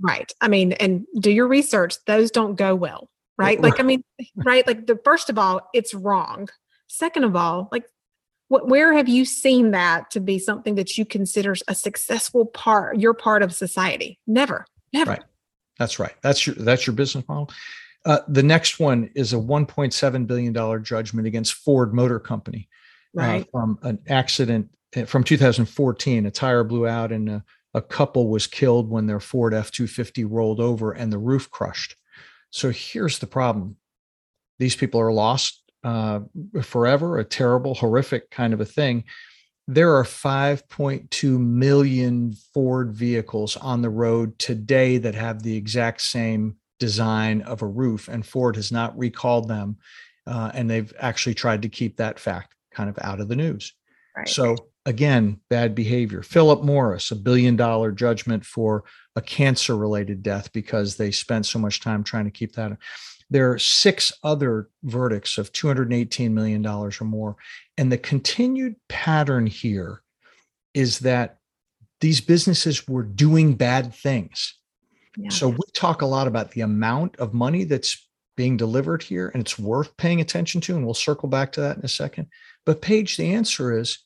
Right. 0.00 0.32
I 0.40 0.48
mean, 0.48 0.72
and 0.72 1.06
do 1.18 1.30
your 1.30 1.46
research. 1.46 1.96
Those 2.06 2.30
don't 2.30 2.54
go 2.54 2.74
well. 2.74 3.10
Right. 3.36 3.60
Like, 3.60 3.80
I 3.80 3.82
mean, 3.82 4.02
right. 4.36 4.66
Like 4.66 4.86
the 4.86 4.98
first 5.04 5.30
of 5.30 5.38
all, 5.38 5.68
it's 5.74 5.94
wrong. 5.94 6.48
Second 6.88 7.24
of 7.24 7.36
all, 7.36 7.68
like 7.70 7.84
what 8.48 8.68
where 8.68 8.92
have 8.92 9.08
you 9.08 9.24
seen 9.24 9.70
that 9.70 10.10
to 10.10 10.20
be 10.20 10.38
something 10.38 10.74
that 10.74 10.98
you 10.98 11.04
consider 11.04 11.54
a 11.68 11.74
successful 11.74 12.46
part, 12.46 12.98
your 12.98 13.14
part 13.14 13.42
of 13.42 13.54
society? 13.54 14.18
Never. 14.26 14.66
Never. 14.92 15.12
Right. 15.12 15.22
That's 15.78 15.98
right. 15.98 16.14
That's 16.22 16.46
your 16.46 16.56
that's 16.56 16.86
your 16.86 16.94
business 16.94 17.26
model. 17.28 17.50
Uh, 18.04 18.20
the 18.28 18.42
next 18.42 18.80
one 18.80 19.10
is 19.14 19.32
a 19.32 19.36
1.7 19.36 20.26
billion 20.26 20.52
dollar 20.52 20.78
judgment 20.78 21.26
against 21.26 21.54
Ford 21.54 21.92
Motor 21.92 22.18
Company 22.18 22.68
uh, 23.18 23.44
from 23.50 23.78
an 23.82 23.98
accident 24.08 24.70
uh, 24.96 25.04
from 25.04 25.22
2014. 25.22 26.26
A 26.26 26.30
tire 26.30 26.64
blew 26.64 26.86
out 26.86 27.12
and 27.12 27.28
a, 27.28 27.44
a 27.74 27.82
couple 27.82 28.28
was 28.28 28.46
killed 28.46 28.88
when 28.88 29.06
their 29.06 29.20
Ford 29.20 29.52
F250 29.52 30.26
rolled 30.28 30.60
over 30.60 30.92
and 30.92 31.12
the 31.12 31.18
roof 31.18 31.50
crushed. 31.50 31.96
So 32.50 32.70
here's 32.70 33.18
the 33.18 33.26
problem: 33.26 33.76
these 34.58 34.76
people 34.76 35.00
are 35.00 35.12
lost 35.12 35.62
uh, 35.84 36.20
forever. 36.62 37.18
A 37.18 37.24
terrible, 37.24 37.74
horrific 37.74 38.30
kind 38.30 38.54
of 38.54 38.60
a 38.60 38.66
thing. 38.66 39.04
There 39.68 39.94
are 39.94 40.04
5.2 40.04 41.38
million 41.38 42.32
Ford 42.52 42.92
vehicles 42.92 43.56
on 43.56 43.82
the 43.82 43.90
road 43.90 44.38
today 44.38 44.98
that 44.98 45.14
have 45.14 45.42
the 45.42 45.56
exact 45.56 46.00
same 46.00 46.56
design 46.80 47.42
of 47.42 47.62
a 47.62 47.66
roof, 47.66 48.08
and 48.08 48.26
Ford 48.26 48.56
has 48.56 48.72
not 48.72 48.98
recalled 48.98 49.46
them. 49.46 49.76
Uh, 50.26 50.50
and 50.52 50.68
they've 50.68 50.92
actually 50.98 51.34
tried 51.34 51.62
to 51.62 51.68
keep 51.68 51.96
that 51.96 52.18
fact 52.18 52.54
kind 52.72 52.90
of 52.90 52.98
out 53.00 53.20
of 53.20 53.28
the 53.28 53.36
news. 53.36 53.72
Right. 54.16 54.28
So, 54.28 54.56
again, 54.84 55.40
bad 55.48 55.74
behavior. 55.74 56.22
Philip 56.22 56.62
Morris, 56.62 57.10
a 57.10 57.16
billion 57.16 57.56
dollar 57.56 57.92
judgment 57.92 58.44
for 58.44 58.84
a 59.16 59.20
cancer 59.20 59.76
related 59.76 60.22
death 60.22 60.52
because 60.52 60.96
they 60.96 61.10
spent 61.10 61.46
so 61.46 61.58
much 61.58 61.80
time 61.80 62.02
trying 62.02 62.24
to 62.24 62.30
keep 62.30 62.54
that. 62.54 62.76
There 63.30 63.52
are 63.52 63.58
six 63.58 64.12
other 64.24 64.68
verdicts 64.82 65.38
of 65.38 65.52
$218 65.52 66.32
million 66.32 66.66
or 66.66 66.90
more. 67.02 67.36
And 67.78 67.90
the 67.90 67.98
continued 67.98 68.74
pattern 68.88 69.46
here 69.46 70.02
is 70.74 71.00
that 71.00 71.38
these 72.00 72.20
businesses 72.20 72.88
were 72.88 73.02
doing 73.02 73.54
bad 73.54 73.94
things. 73.94 74.54
Yeah. 75.16 75.30
So 75.30 75.48
we 75.48 75.58
talk 75.74 76.02
a 76.02 76.06
lot 76.06 76.26
about 76.26 76.52
the 76.52 76.60
amount 76.60 77.16
of 77.16 77.34
money 77.34 77.64
that's 77.64 78.06
being 78.36 78.56
delivered 78.56 79.02
here, 79.02 79.28
and 79.34 79.40
it's 79.40 79.58
worth 79.58 79.96
paying 79.96 80.20
attention 80.20 80.60
to. 80.62 80.76
And 80.76 80.84
we'll 80.84 80.94
circle 80.94 81.28
back 81.28 81.52
to 81.52 81.60
that 81.60 81.76
in 81.76 81.84
a 81.84 81.88
second. 81.88 82.28
But, 82.64 82.80
Paige, 82.80 83.16
the 83.16 83.34
answer 83.34 83.76
is 83.78 83.98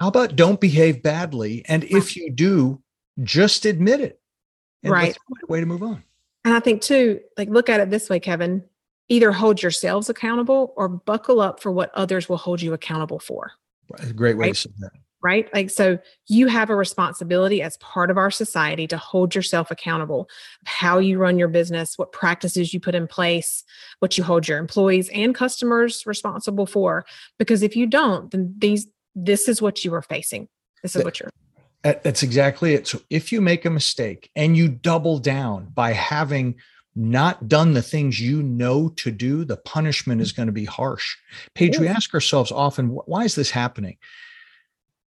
how 0.00 0.08
about 0.08 0.36
don't 0.36 0.60
behave 0.60 1.02
badly? 1.02 1.64
And 1.66 1.84
if 1.84 2.16
you 2.16 2.30
do, 2.30 2.82
just 3.22 3.64
admit 3.66 4.00
it. 4.00 4.20
And 4.82 4.92
Right. 4.92 5.16
way 5.48 5.60
to 5.60 5.66
move 5.66 5.82
on. 5.82 6.02
And 6.44 6.54
I 6.54 6.60
think 6.60 6.82
too, 6.82 7.20
like 7.36 7.48
look 7.48 7.68
at 7.68 7.80
it 7.80 7.90
this 7.90 8.08
way, 8.08 8.20
Kevin. 8.20 8.64
Either 9.08 9.32
hold 9.32 9.62
yourselves 9.62 10.08
accountable 10.10 10.72
or 10.76 10.88
buckle 10.88 11.40
up 11.40 11.60
for 11.60 11.72
what 11.72 11.90
others 11.94 12.28
will 12.28 12.36
hold 12.36 12.60
you 12.60 12.74
accountable 12.74 13.18
for. 13.18 13.52
Great 14.14 14.36
way 14.36 14.48
Right. 14.48 14.54
to 14.54 14.60
say 14.60 14.70
that. 14.78 14.90
Right. 15.20 15.52
Like, 15.52 15.70
so 15.70 15.98
you 16.28 16.46
have 16.46 16.70
a 16.70 16.76
responsibility 16.76 17.60
as 17.60 17.76
part 17.78 18.10
of 18.10 18.16
our 18.16 18.30
society 18.30 18.86
to 18.86 18.96
hold 18.96 19.34
yourself 19.34 19.68
accountable, 19.72 20.28
how 20.64 20.98
you 20.98 21.18
run 21.18 21.40
your 21.40 21.48
business, 21.48 21.98
what 21.98 22.12
practices 22.12 22.72
you 22.72 22.78
put 22.78 22.94
in 22.94 23.08
place, 23.08 23.64
what 23.98 24.16
you 24.16 24.22
hold 24.22 24.46
your 24.46 24.58
employees 24.58 25.08
and 25.12 25.34
customers 25.34 26.06
responsible 26.06 26.66
for. 26.66 27.04
Because 27.36 27.64
if 27.64 27.74
you 27.74 27.84
don't, 27.84 28.30
then 28.30 28.54
these, 28.58 28.86
this 29.16 29.48
is 29.48 29.60
what 29.60 29.84
you 29.84 29.92
are 29.92 30.02
facing. 30.02 30.46
This 30.84 30.94
is 30.94 31.04
what 31.04 31.18
you're, 31.18 31.30
That's 31.82 32.22
exactly 32.22 32.74
it. 32.74 32.86
So 32.86 33.00
if 33.10 33.32
you 33.32 33.40
make 33.40 33.64
a 33.64 33.70
mistake 33.70 34.30
and 34.36 34.56
you 34.56 34.68
double 34.68 35.18
down 35.18 35.72
by 35.74 35.94
having 35.94 36.54
not 36.94 37.48
done 37.48 37.74
the 37.74 37.82
things 37.82 38.20
you 38.20 38.42
know 38.42 38.88
to 38.90 39.10
do, 39.10 39.44
the 39.44 39.56
punishment 39.56 40.20
is 40.20 40.32
mm-hmm. 40.32 40.42
going 40.42 40.46
to 40.46 40.52
be 40.52 40.64
harsh. 40.64 41.16
Paige, 41.54 41.78
we 41.78 41.88
ask 41.88 42.14
ourselves 42.14 42.52
often, 42.52 42.88
why 42.88 43.24
is 43.24 43.34
this 43.34 43.50
happening? 43.50 43.96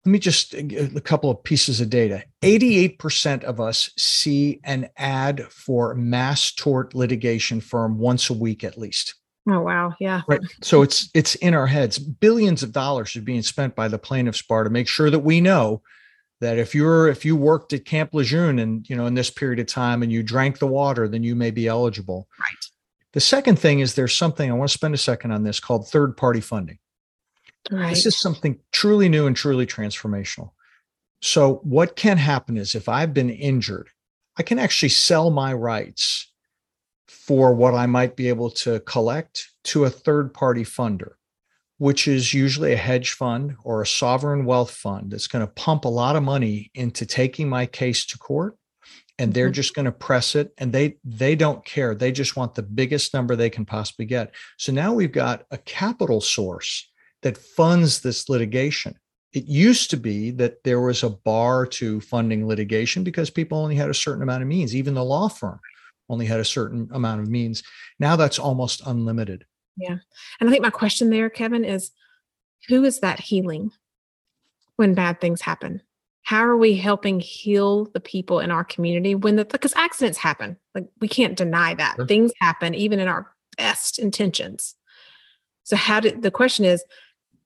Let 0.06 0.12
me 0.12 0.20
just 0.20 0.54
uh, 0.54 0.60
a 0.96 1.02
couple 1.02 1.30
of 1.30 1.44
pieces 1.44 1.80
of 1.80 1.90
data. 1.90 2.24
88% 2.42 3.44
of 3.44 3.62
us 3.62 3.90
see 3.98 4.60
an 4.64 4.90
ad 4.98 5.46
for 5.50 5.96
mass 5.96 6.52
tort 6.52 6.94
litigation 6.94 7.62
firm 7.62 7.98
once 7.98 8.30
a 8.30 8.34
week 8.34 8.64
at 8.64 8.78
least. 8.78 9.16
oh, 9.50 9.62
wow. 9.62 9.94
Yeah. 10.00 10.22
Right. 10.28 10.42
So 10.62 10.82
it's 10.82 11.10
it's 11.14 11.36
in 11.36 11.54
our 11.54 11.68
heads. 11.68 12.00
Billions 12.00 12.64
of 12.64 12.72
dollars 12.72 13.16
are 13.16 13.22
being 13.22 13.44
spent 13.44 13.76
by 13.76 13.88
the 13.88 14.00
plaintiffs 14.00 14.42
bar 14.42 14.64
to 14.64 14.70
make 14.70 14.88
sure 14.88 15.10
that 15.10 15.20
we 15.20 15.42
know 15.42 15.82
that 16.42 16.58
if 16.58 16.76
you're 16.76 17.08
if 17.08 17.24
you 17.24 17.36
worked 17.36 17.72
at 17.72 17.86
Camp 17.86 18.14
Lejeune 18.14 18.60
and 18.60 18.90
you 18.90 18.96
know 18.96 19.06
in 19.06 19.14
this 19.14 19.30
period 19.30 19.60
of 19.60 19.68
time 19.68 20.04
and 20.04 20.12
you 20.12 20.22
drank 20.22 20.60
the 20.60 20.68
water, 20.68 21.08
then 21.08 21.24
you 21.24 21.36
may 21.36 21.52
be 21.52 21.68
eligible. 21.68 22.28
Right. 22.40 22.66
The 23.14 23.22
second 23.22 23.58
thing 23.58 23.80
is 23.80 23.96
there's 23.96 24.16
something 24.16 24.52
I 24.52 24.54
want 24.54 24.70
to 24.70 24.78
spend 24.78 24.94
a 24.94 24.98
second 24.98 25.32
on 25.32 25.44
this 25.44 25.60
called 25.60 25.88
third 25.88 26.18
party 26.18 26.42
funding. 26.42 26.80
Right. 27.72 27.90
This 27.90 28.06
is 28.06 28.18
something 28.18 28.60
truly 28.72 29.10
new 29.10 29.28
and 29.28 29.36
truly 29.36 29.66
transformational. 29.66 30.52
So, 31.22 31.56
what 31.64 31.96
can 31.96 32.18
happen 32.18 32.58
is 32.58 32.76
if 32.76 32.90
I've 32.90 33.14
been 33.14 33.30
injured, 33.30 33.90
I 34.38 34.44
can 34.44 34.60
actually 34.60 34.90
sell 34.90 35.30
my 35.32 35.54
rights 35.54 36.32
for 37.08 37.54
what 37.54 37.74
I 37.76 37.86
might 37.86 38.16
be 38.16 38.30
able 38.30 38.50
to 38.52 38.80
collect 38.82 39.50
to 39.66 39.86
a 39.86 39.90
third 39.90 40.34
party 40.34 40.64
funder, 40.64 41.14
which 41.78 42.08
is 42.08 42.34
usually 42.34 42.74
a 42.74 42.78
hedge 42.78 43.12
fund 43.12 43.56
or 43.64 43.82
a 43.82 43.88
sovereign 43.88 44.46
wealth 44.46 44.72
fund 44.72 45.12
that's 45.12 45.28
going 45.28 45.46
to 45.46 45.54
pump 45.54 45.86
a 45.86 45.90
lot 45.90 46.16
of 46.16 46.24
money 46.24 46.72
into 46.76 47.06
taking 47.06 47.50
my 47.50 47.66
case 47.66 48.06
to 48.08 48.18
court 48.18 48.58
and 49.20 49.34
they're 49.34 49.50
Mhm. 49.50 49.54
just 49.54 49.76
going 49.76 49.86
to 49.86 49.92
press 49.92 50.36
it 50.36 50.54
and 50.58 50.74
they 50.74 50.98
they 51.04 51.36
don't 51.36 51.66
care 51.66 51.96
they 51.96 52.12
just 52.12 52.36
want 52.36 52.56
the 52.56 52.64
biggest 52.64 53.14
number 53.14 53.36
they 53.36 53.50
can 53.50 53.66
possibly 53.66 54.06
get 54.06 54.34
so 54.58 54.72
now 54.72 54.94
we've 54.94 55.12
got 55.12 55.46
a 55.52 55.58
capital 55.60 56.22
source 56.22 56.92
that 57.24 57.38
funds 57.38 58.02
this 58.02 58.30
litigation 58.30 58.98
it 59.34 59.46
used 59.46 59.90
to 59.90 59.98
be 59.98 60.30
that 60.30 60.64
there 60.64 60.80
was 60.80 61.02
a 61.02 61.10
bar 61.10 61.66
to 61.66 62.00
funding 62.02 62.46
litigation 62.46 63.04
because 63.04 63.32
people 63.32 63.58
only 63.58 63.76
had 63.76 63.90
a 63.90 63.94
certain 63.94 64.22
amount 64.22 64.44
of 64.44 64.48
means 64.48 64.76
even 64.76 64.94
the 64.94 65.04
law 65.04 65.28
firm 65.28 65.60
only 66.10 66.26
had 66.26 66.40
a 66.40 66.46
certain 66.46 66.88
amount 66.94 67.22
of 67.22 67.28
means 67.28 67.64
now 68.00 68.16
that's 68.16 68.40
almost 68.40 68.82
unlimited 68.86 69.46
Yeah. 69.78 69.98
And 70.40 70.50
I 70.50 70.52
think 70.52 70.64
my 70.64 70.70
question 70.70 71.10
there, 71.10 71.30
Kevin, 71.30 71.66
is 71.66 71.92
who 72.68 72.84
is 72.84 73.00
that 73.00 73.20
healing 73.20 73.72
when 74.76 74.94
bad 74.94 75.20
things 75.20 75.42
happen? 75.42 75.82
How 76.24 76.46
are 76.46 76.58
we 76.58 76.76
helping 76.78 77.20
heal 77.20 77.86
the 77.86 78.00
people 78.00 78.40
in 78.40 78.50
our 78.50 78.64
community 78.64 79.14
when 79.16 79.36
the 79.36 79.46
because 79.46 79.74
accidents 79.76 80.18
happen? 80.18 80.58
Like 80.74 80.88
we 81.02 81.08
can't 81.08 81.36
deny 81.36 81.74
that. 81.74 81.96
Sure. 81.96 82.08
Things 82.08 82.32
happen 82.40 82.74
even 82.76 83.00
in 83.00 83.08
our 83.08 83.34
best 83.58 84.00
intentions. 84.00 84.76
So 85.64 85.76
how 85.76 86.00
did 86.00 86.22
the 86.22 86.32
question 86.32 86.66
is 86.66 86.84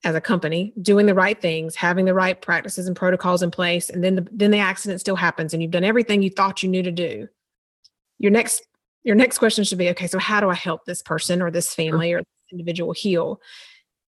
as 0.03 0.15
a 0.15 0.21
company 0.21 0.73
doing 0.81 1.05
the 1.05 1.13
right 1.13 1.41
things, 1.41 1.75
having 1.75 2.05
the 2.05 2.13
right 2.13 2.39
practices 2.41 2.87
and 2.87 2.95
protocols 2.95 3.41
in 3.41 3.51
place, 3.51 3.89
and 3.89 4.03
then 4.03 4.15
the 4.15 4.27
then 4.31 4.51
the 4.51 4.59
accident 4.59 4.99
still 4.99 5.15
happens 5.15 5.53
and 5.53 5.61
you've 5.61 5.71
done 5.71 5.83
everything 5.83 6.21
you 6.21 6.29
thought 6.29 6.63
you 6.63 6.69
knew 6.69 6.83
to 6.83 6.91
do. 6.91 7.27
Your 8.19 8.31
next 8.31 8.63
your 9.03 9.15
next 9.15 9.37
question 9.37 9.63
should 9.63 9.77
be 9.77 9.89
okay, 9.89 10.07
so 10.07 10.19
how 10.19 10.39
do 10.39 10.49
I 10.49 10.55
help 10.55 10.85
this 10.85 11.01
person 11.01 11.41
or 11.41 11.49
this 11.49 11.73
family 11.73 12.13
or 12.13 12.19
this 12.19 12.51
individual 12.51 12.93
heal? 12.93 13.41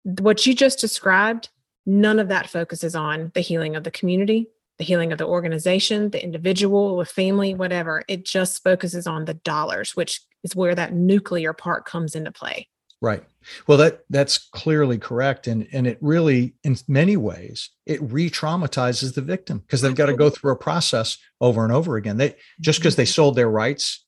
What 0.02 0.44
you 0.46 0.54
just 0.54 0.80
described, 0.80 1.50
none 1.86 2.18
of 2.18 2.28
that 2.28 2.50
focuses 2.50 2.94
on 2.94 3.30
the 3.34 3.40
healing 3.40 3.76
of 3.76 3.84
the 3.84 3.90
community, 3.90 4.48
the 4.78 4.84
healing 4.84 5.12
of 5.12 5.18
the 5.18 5.26
organization, 5.26 6.10
the 6.10 6.22
individual, 6.22 6.96
the 6.96 7.04
family, 7.04 7.54
whatever. 7.54 8.02
It 8.08 8.24
just 8.24 8.62
focuses 8.62 9.06
on 9.06 9.24
the 9.24 9.34
dollars, 9.34 9.94
which 9.94 10.20
is 10.42 10.56
where 10.56 10.74
that 10.74 10.92
nuclear 10.92 11.52
part 11.52 11.84
comes 11.84 12.14
into 12.14 12.32
play. 12.32 12.68
Right. 13.00 13.22
Well, 13.66 13.78
that 13.78 14.00
that's 14.10 14.38
clearly 14.38 14.98
correct, 14.98 15.46
and 15.46 15.68
and 15.72 15.86
it 15.86 15.98
really, 16.00 16.54
in 16.64 16.76
many 16.88 17.16
ways, 17.16 17.70
it 17.86 18.02
re-traumatizes 18.02 19.14
the 19.14 19.22
victim 19.22 19.58
because 19.58 19.80
they've 19.80 19.94
got 19.94 20.06
to 20.06 20.16
go 20.16 20.30
through 20.30 20.52
a 20.52 20.56
process 20.56 21.16
over 21.40 21.62
and 21.62 21.72
over 21.72 21.96
again. 21.96 22.16
They 22.16 22.30
mm-hmm. 22.30 22.62
just 22.62 22.80
because 22.80 22.96
they 22.96 23.04
sold 23.04 23.36
their 23.36 23.50
rights 23.50 24.04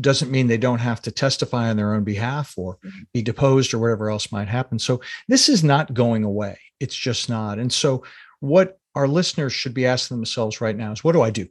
doesn't 0.00 0.30
mean 0.30 0.46
they 0.46 0.58
don't 0.58 0.80
have 0.80 1.00
to 1.02 1.10
testify 1.10 1.70
on 1.70 1.76
their 1.76 1.94
own 1.94 2.04
behalf 2.04 2.54
or 2.56 2.76
mm-hmm. 2.76 3.02
be 3.12 3.22
deposed 3.22 3.72
or 3.72 3.78
whatever 3.78 4.10
else 4.10 4.32
might 4.32 4.48
happen. 4.48 4.78
So 4.78 5.00
this 5.28 5.48
is 5.48 5.64
not 5.64 5.94
going 5.94 6.24
away. 6.24 6.58
It's 6.80 6.96
just 6.96 7.28
not. 7.28 7.58
And 7.58 7.72
so 7.72 8.04
what 8.40 8.78
our 8.94 9.08
listeners 9.08 9.52
should 9.52 9.74
be 9.74 9.86
asking 9.86 10.18
themselves 10.18 10.60
right 10.60 10.76
now 10.76 10.92
is, 10.92 11.02
what 11.02 11.12
do 11.12 11.22
I 11.22 11.30
do? 11.30 11.48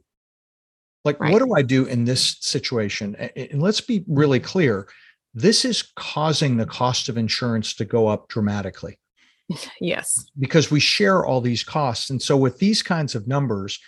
Like, 1.04 1.20
Right. 1.20 1.32
what 1.32 1.40
do 1.40 1.54
I 1.54 1.62
do 1.62 1.86
in 1.86 2.04
this 2.04 2.36
situation? 2.40 3.14
And 3.16 3.60
let's 3.60 3.80
be 3.80 4.04
really 4.06 4.40
clear 4.40 4.88
this 5.34 5.64
is 5.64 5.82
causing 5.96 6.56
the 6.56 6.66
cost 6.66 7.08
of 7.08 7.18
insurance 7.18 7.74
to 7.74 7.84
go 7.84 8.08
up 8.08 8.28
dramatically 8.28 8.98
Yes. 9.80 10.26
because 10.38 10.70
we 10.70 10.80
share 10.80 11.24
all 11.24 11.40
these 11.40 11.62
costs. 11.62 12.10
And 12.10 12.22
so 12.22 12.36
with 12.36 12.58
these 12.58 12.82
kinds 12.82 13.14
of 13.14 13.26
numbers, 13.26 13.78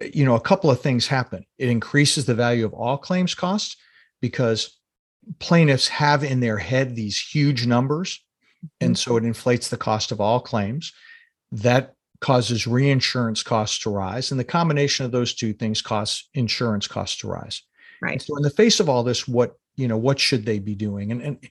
you 0.00 0.24
know, 0.24 0.34
a 0.34 0.40
couple 0.40 0.70
of 0.70 0.80
things 0.80 1.06
happen. 1.06 1.44
It 1.58 1.68
increases 1.68 2.24
the 2.24 2.34
value 2.34 2.64
of 2.64 2.72
all 2.72 2.96
claims 2.96 3.34
costs 3.34 3.76
because 4.20 4.78
plaintiffs 5.38 5.88
have 5.88 6.24
in 6.24 6.40
their 6.40 6.58
head 6.58 6.96
these 6.96 7.20
huge 7.20 7.66
numbers, 7.66 8.24
and 8.80 8.94
mm-hmm. 8.94 9.10
so 9.10 9.16
it 9.16 9.24
inflates 9.24 9.68
the 9.68 9.76
cost 9.76 10.12
of 10.12 10.20
all 10.20 10.40
claims. 10.40 10.92
That 11.52 11.94
causes 12.20 12.66
reinsurance 12.66 13.42
costs 13.42 13.78
to 13.80 13.90
rise, 13.90 14.30
and 14.30 14.40
the 14.40 14.44
combination 14.44 15.04
of 15.04 15.12
those 15.12 15.34
two 15.34 15.52
things 15.52 15.82
causes 15.82 16.28
insurance 16.34 16.86
costs 16.86 17.18
to 17.18 17.28
rise. 17.28 17.62
Right. 18.02 18.20
So, 18.20 18.36
in 18.36 18.42
the 18.42 18.50
face 18.50 18.80
of 18.80 18.88
all 18.88 19.02
this, 19.02 19.28
what 19.28 19.56
you 19.76 19.88
know, 19.88 19.96
what 19.96 20.18
should 20.18 20.44
they 20.44 20.58
be 20.58 20.74
doing? 20.74 21.10
And, 21.12 21.22
and 21.22 21.50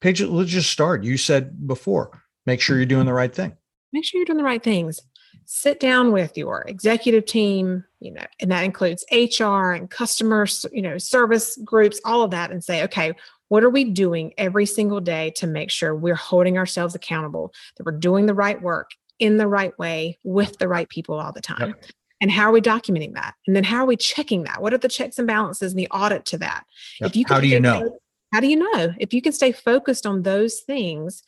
Paige, 0.00 0.22
let's 0.22 0.50
just 0.50 0.70
start. 0.70 1.04
You 1.04 1.16
said 1.16 1.66
before, 1.66 2.22
make 2.46 2.60
sure 2.60 2.76
you're 2.76 2.86
doing 2.86 3.06
the 3.06 3.12
right 3.12 3.34
thing. 3.34 3.56
Make 3.92 4.04
sure 4.04 4.18
you're 4.18 4.26
doing 4.26 4.38
the 4.38 4.44
right 4.44 4.62
things. 4.62 5.00
Sit 5.44 5.80
down 5.80 6.12
with 6.12 6.38
your 6.38 6.62
executive 6.66 7.26
team, 7.26 7.84
you 7.98 8.12
know, 8.12 8.24
and 8.40 8.50
that 8.50 8.64
includes 8.64 9.04
HR 9.12 9.72
and 9.72 9.90
customer, 9.90 10.46
you 10.72 10.82
know, 10.82 10.96
service 10.96 11.58
groups, 11.64 12.00
all 12.04 12.22
of 12.22 12.30
that, 12.30 12.50
and 12.50 12.62
say, 12.62 12.84
okay, 12.84 13.12
what 13.48 13.64
are 13.64 13.70
we 13.70 13.84
doing 13.84 14.32
every 14.38 14.64
single 14.64 15.00
day 15.00 15.30
to 15.36 15.46
make 15.46 15.70
sure 15.70 15.94
we're 15.94 16.14
holding 16.14 16.56
ourselves 16.56 16.94
accountable, 16.94 17.52
that 17.76 17.84
we're 17.84 17.98
doing 17.98 18.26
the 18.26 18.34
right 18.34 18.62
work 18.62 18.92
in 19.18 19.38
the 19.38 19.48
right 19.48 19.76
way 19.78 20.18
with 20.24 20.56
the 20.58 20.68
right 20.68 20.88
people 20.88 21.18
all 21.18 21.32
the 21.32 21.40
time? 21.40 21.74
Yep. 21.80 21.84
And 22.20 22.30
how 22.30 22.44
are 22.44 22.52
we 22.52 22.60
documenting 22.60 23.14
that? 23.14 23.34
And 23.46 23.56
then 23.56 23.64
how 23.64 23.78
are 23.78 23.86
we 23.86 23.96
checking 23.96 24.44
that? 24.44 24.60
What 24.60 24.74
are 24.74 24.78
the 24.78 24.88
checks 24.88 25.18
and 25.18 25.26
balances 25.26 25.72
and 25.72 25.78
the 25.78 25.88
audit 25.88 26.24
to 26.26 26.38
that? 26.38 26.64
Yep. 27.00 27.10
If 27.10 27.16
you 27.16 27.24
how 27.26 27.40
do 27.40 27.48
you 27.48 27.60
know? 27.60 27.98
How 28.32 28.40
do 28.40 28.46
you 28.46 28.56
know? 28.56 28.94
If 28.98 29.12
you 29.12 29.22
can 29.22 29.32
stay 29.32 29.52
focused 29.52 30.06
on 30.06 30.22
those 30.22 30.60
things, 30.60 31.22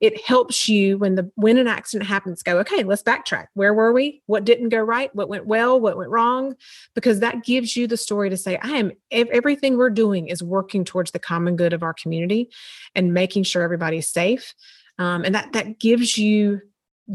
it 0.00 0.22
helps 0.24 0.68
you 0.68 0.98
when 0.98 1.14
the 1.14 1.30
when 1.36 1.56
an 1.56 1.66
accident 1.66 2.08
happens 2.08 2.42
go 2.42 2.58
okay 2.58 2.82
let's 2.84 3.02
backtrack 3.02 3.46
where 3.54 3.72
were 3.72 3.92
we 3.92 4.22
what 4.26 4.44
didn't 4.44 4.68
go 4.68 4.78
right 4.78 5.14
what 5.14 5.28
went 5.28 5.46
well 5.46 5.80
what 5.80 5.96
went 5.96 6.10
wrong 6.10 6.54
because 6.94 7.20
that 7.20 7.44
gives 7.44 7.76
you 7.76 7.86
the 7.86 7.96
story 7.96 8.28
to 8.28 8.36
say 8.36 8.58
i 8.62 8.72
am 8.72 8.92
everything 9.10 9.76
we're 9.76 9.90
doing 9.90 10.28
is 10.28 10.42
working 10.42 10.84
towards 10.84 11.12
the 11.12 11.18
common 11.18 11.56
good 11.56 11.72
of 11.72 11.82
our 11.82 11.94
community 11.94 12.48
and 12.94 13.14
making 13.14 13.42
sure 13.42 13.62
everybody's 13.62 14.08
safe 14.08 14.54
um, 14.98 15.24
and 15.24 15.34
that 15.34 15.52
that 15.52 15.78
gives 15.78 16.18
you 16.18 16.60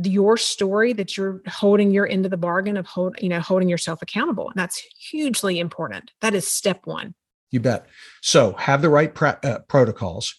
your 0.03 0.37
story 0.37 0.93
that 0.93 1.17
you're 1.17 1.41
holding 1.47 1.91
your 1.91 2.07
end 2.07 2.25
of 2.25 2.31
the 2.31 2.37
bargain 2.37 2.77
of 2.77 2.85
hold 2.85 3.15
you 3.21 3.29
know 3.29 3.39
holding 3.39 3.67
yourself 3.67 4.01
accountable 4.01 4.49
and 4.49 4.55
that's 4.55 4.81
hugely 4.97 5.59
important. 5.59 6.11
That 6.21 6.33
is 6.33 6.47
step 6.47 6.85
one. 6.85 7.13
You 7.51 7.59
bet. 7.59 7.85
So 8.21 8.53
have 8.53 8.81
the 8.81 8.89
right 8.89 9.13
pra- 9.13 9.39
uh, 9.43 9.59
protocols. 9.67 10.35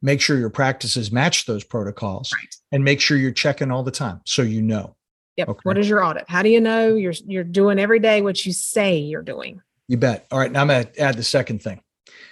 Make 0.00 0.20
sure 0.20 0.38
your 0.38 0.50
practices 0.50 1.12
match 1.12 1.46
those 1.46 1.64
protocols 1.64 2.30
right. 2.32 2.54
and 2.72 2.84
make 2.84 3.00
sure 3.00 3.16
you're 3.16 3.32
checking 3.32 3.70
all 3.70 3.82
the 3.82 3.90
time 3.90 4.20
so 4.24 4.42
you 4.42 4.62
know. 4.62 4.96
Yep. 5.36 5.48
Okay. 5.48 5.60
what 5.64 5.78
is 5.78 5.88
your 5.88 6.04
audit? 6.04 6.24
How 6.28 6.42
do 6.42 6.48
you 6.48 6.60
know 6.60 6.94
you're 6.94 7.14
you're 7.26 7.44
doing 7.44 7.78
every 7.78 7.98
day 7.98 8.22
what 8.22 8.44
you 8.46 8.52
say 8.52 8.96
you're 8.96 9.22
doing? 9.22 9.60
You 9.88 9.96
bet. 9.96 10.26
All 10.30 10.38
right. 10.38 10.50
Now 10.50 10.62
i'm 10.62 10.68
going 10.68 10.86
to 10.86 11.00
add 11.00 11.16
the 11.16 11.24
second 11.24 11.62
thing. 11.62 11.80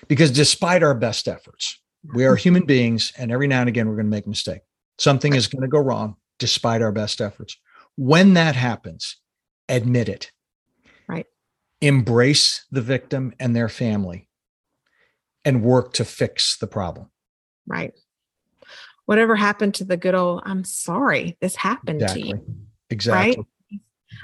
Because 0.09 0.31
despite 0.31 0.83
our 0.83 0.95
best 0.95 1.29
efforts 1.29 1.79
we 2.15 2.25
are 2.25 2.35
human 2.35 2.65
beings 2.65 3.13
and 3.17 3.31
every 3.31 3.47
now 3.47 3.61
and 3.61 3.69
again 3.69 3.89
we're 3.89 3.95
going 3.95 4.07
to 4.07 4.11
make 4.11 4.27
a 4.27 4.29
mistake. 4.29 4.63
Something 4.99 5.35
is 5.35 5.47
going 5.47 5.63
to 5.63 5.69
go 5.69 5.79
wrong 5.79 6.17
despite 6.43 6.83
our 6.83 6.93
best 6.93 7.21
efforts 7.21 7.57
when 7.97 8.35
that 8.35 8.55
happens 8.55 9.17
admit 9.69 10.09
it 10.09 10.31
right 11.09 11.27
embrace 11.81 12.67
the 12.71 12.83
victim 12.83 13.33
and 13.41 13.57
their 13.57 13.69
family 13.69 14.29
and 15.45 15.63
work 15.63 15.95
to 15.95 16.05
fix 16.05 16.57
the 16.59 16.67
problem 16.67 17.09
Right. 17.67 17.93
Whatever 19.07 19.35
happened 19.37 19.75
to 19.75 19.85
the 19.85 19.97
good 19.97 20.15
old, 20.15 20.43
I'm 20.45 20.65
sorry, 20.65 21.37
this 21.41 21.57
happened 21.57 22.03
exactly. 22.03 22.23
to 22.23 22.29
you. 22.29 22.57
Exactly. 22.91 23.47
Right. 23.73 23.81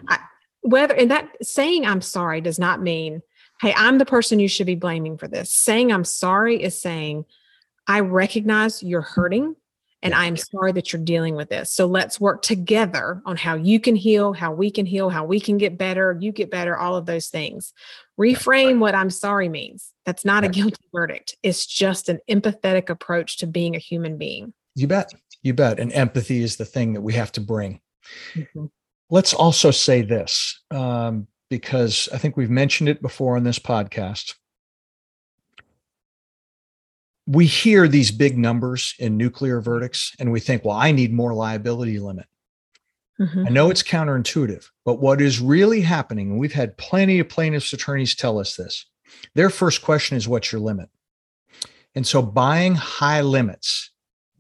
I, 0.09 0.19
whether, 0.63 0.95
and 0.95 1.11
that 1.11 1.29
saying 1.45 1.87
I'm 1.87 2.01
sorry 2.01 2.41
does 2.41 2.59
not 2.59 2.83
mean, 2.83 3.23
hey, 3.61 3.75
I'm 3.77 3.99
the 3.99 4.07
person 4.07 4.39
you 4.39 4.49
should 4.49 4.67
be 4.67 4.77
blaming 4.77 5.19
for 5.19 5.27
this. 5.27 5.53
Saying 5.53 5.93
I'm 5.93 6.05
sorry 6.05 6.63
is 6.63 6.81
saying, 6.81 7.25
I 7.87 8.01
recognize 8.01 8.83
you're 8.83 9.01
hurting 9.01 9.57
and 10.03 10.15
I'm 10.15 10.37
sorry 10.37 10.73
that 10.73 10.93
you're 10.93 11.03
dealing 11.03 11.35
with 11.35 11.49
this. 11.49 11.73
So 11.73 11.87
let's 11.87 12.21
work 12.21 12.43
together 12.43 13.21
on 13.27 13.37
how 13.37 13.57
you 13.57 13.81
can 13.81 13.97
heal, 13.97 14.33
how 14.33 14.53
we 14.53 14.71
can 14.71 14.87
heal, 14.87 15.11
how 15.11 15.25
we 15.25 15.41
can 15.41 15.59
get 15.59 15.77
better, 15.77 16.17
you 16.21 16.31
get 16.31 16.51
better, 16.51 16.77
all 16.77 16.97
of 16.97 17.07
those 17.07 17.29
things. 17.29 17.73
Reframe 18.19 18.79
what 18.79 18.95
I'm 18.95 19.11
sorry 19.11 19.49
means. 19.49 19.93
That's 20.07 20.25
not 20.25 20.45
a 20.45 20.49
guilty 20.49 20.83
verdict. 20.93 21.37
It's 21.43 21.67
just 21.67 22.09
an 22.09 22.21
empathetic 22.31 22.89
approach 22.89 23.39
to 23.39 23.47
being 23.47 23.75
a 23.75 23.81
human 23.81 24.19
being. 24.19 24.53
You 24.75 24.87
bet. 24.87 25.13
You 25.43 25.55
bet. 25.55 25.81
And 25.81 25.93
empathy 25.93 26.43
is 26.43 26.57
the 26.57 26.65
thing 26.65 26.93
that 26.93 27.01
we 27.01 27.13
have 27.15 27.33
to 27.33 27.41
bring. 27.41 27.81
Mm-hmm. 28.35 28.67
Let's 29.11 29.35
also 29.35 29.71
say 29.71 30.03
this 30.03 30.61
um, 30.71 31.27
because 31.51 32.09
I 32.13 32.19
think 32.19 32.37
we've 32.37 32.51
mentioned 32.51 32.89
it 32.89 33.03
before 33.03 33.37
on 33.37 33.45
this 33.45 33.59
podcast 33.59 34.35
we 37.29 37.45
hear 37.45 37.87
these 37.87 38.11
big 38.11 38.39
numbers 38.39 38.95
in 38.99 39.19
nuclear 39.19 39.61
verdicts 39.61 40.17
and 40.19 40.33
we 40.33 40.41
think, 40.41 40.65
well, 40.65 40.77
I 40.77 40.93
need 40.93 41.13
more 41.13 41.35
liability 41.35 41.99
limit. 41.99 42.25
Mm-hmm. 43.21 43.47
I 43.47 43.51
know 43.51 43.69
it's 43.69 43.83
counterintuitive, 43.83 44.65
but 44.87 45.01
what 45.01 45.21
is 45.21 45.39
really 45.39 45.83
happening, 45.83 46.31
and 46.31 46.41
we've 46.41 46.55
had 46.55 46.79
plenty 46.79 47.19
of 47.19 47.29
plaintiffs' 47.29 47.75
attorneys 47.75 48.15
tell 48.15 48.39
us 48.39 48.57
this, 48.57 48.87
their 49.35 49.51
first 49.51 49.83
question 49.83 50.17
is, 50.17 50.27
what's 50.27 50.51
your 50.51 50.63
limit? 50.63 50.89
And 51.95 52.07
so 52.07 52.23
buying 52.23 52.77
high 52.77 53.21
limits 53.21 53.91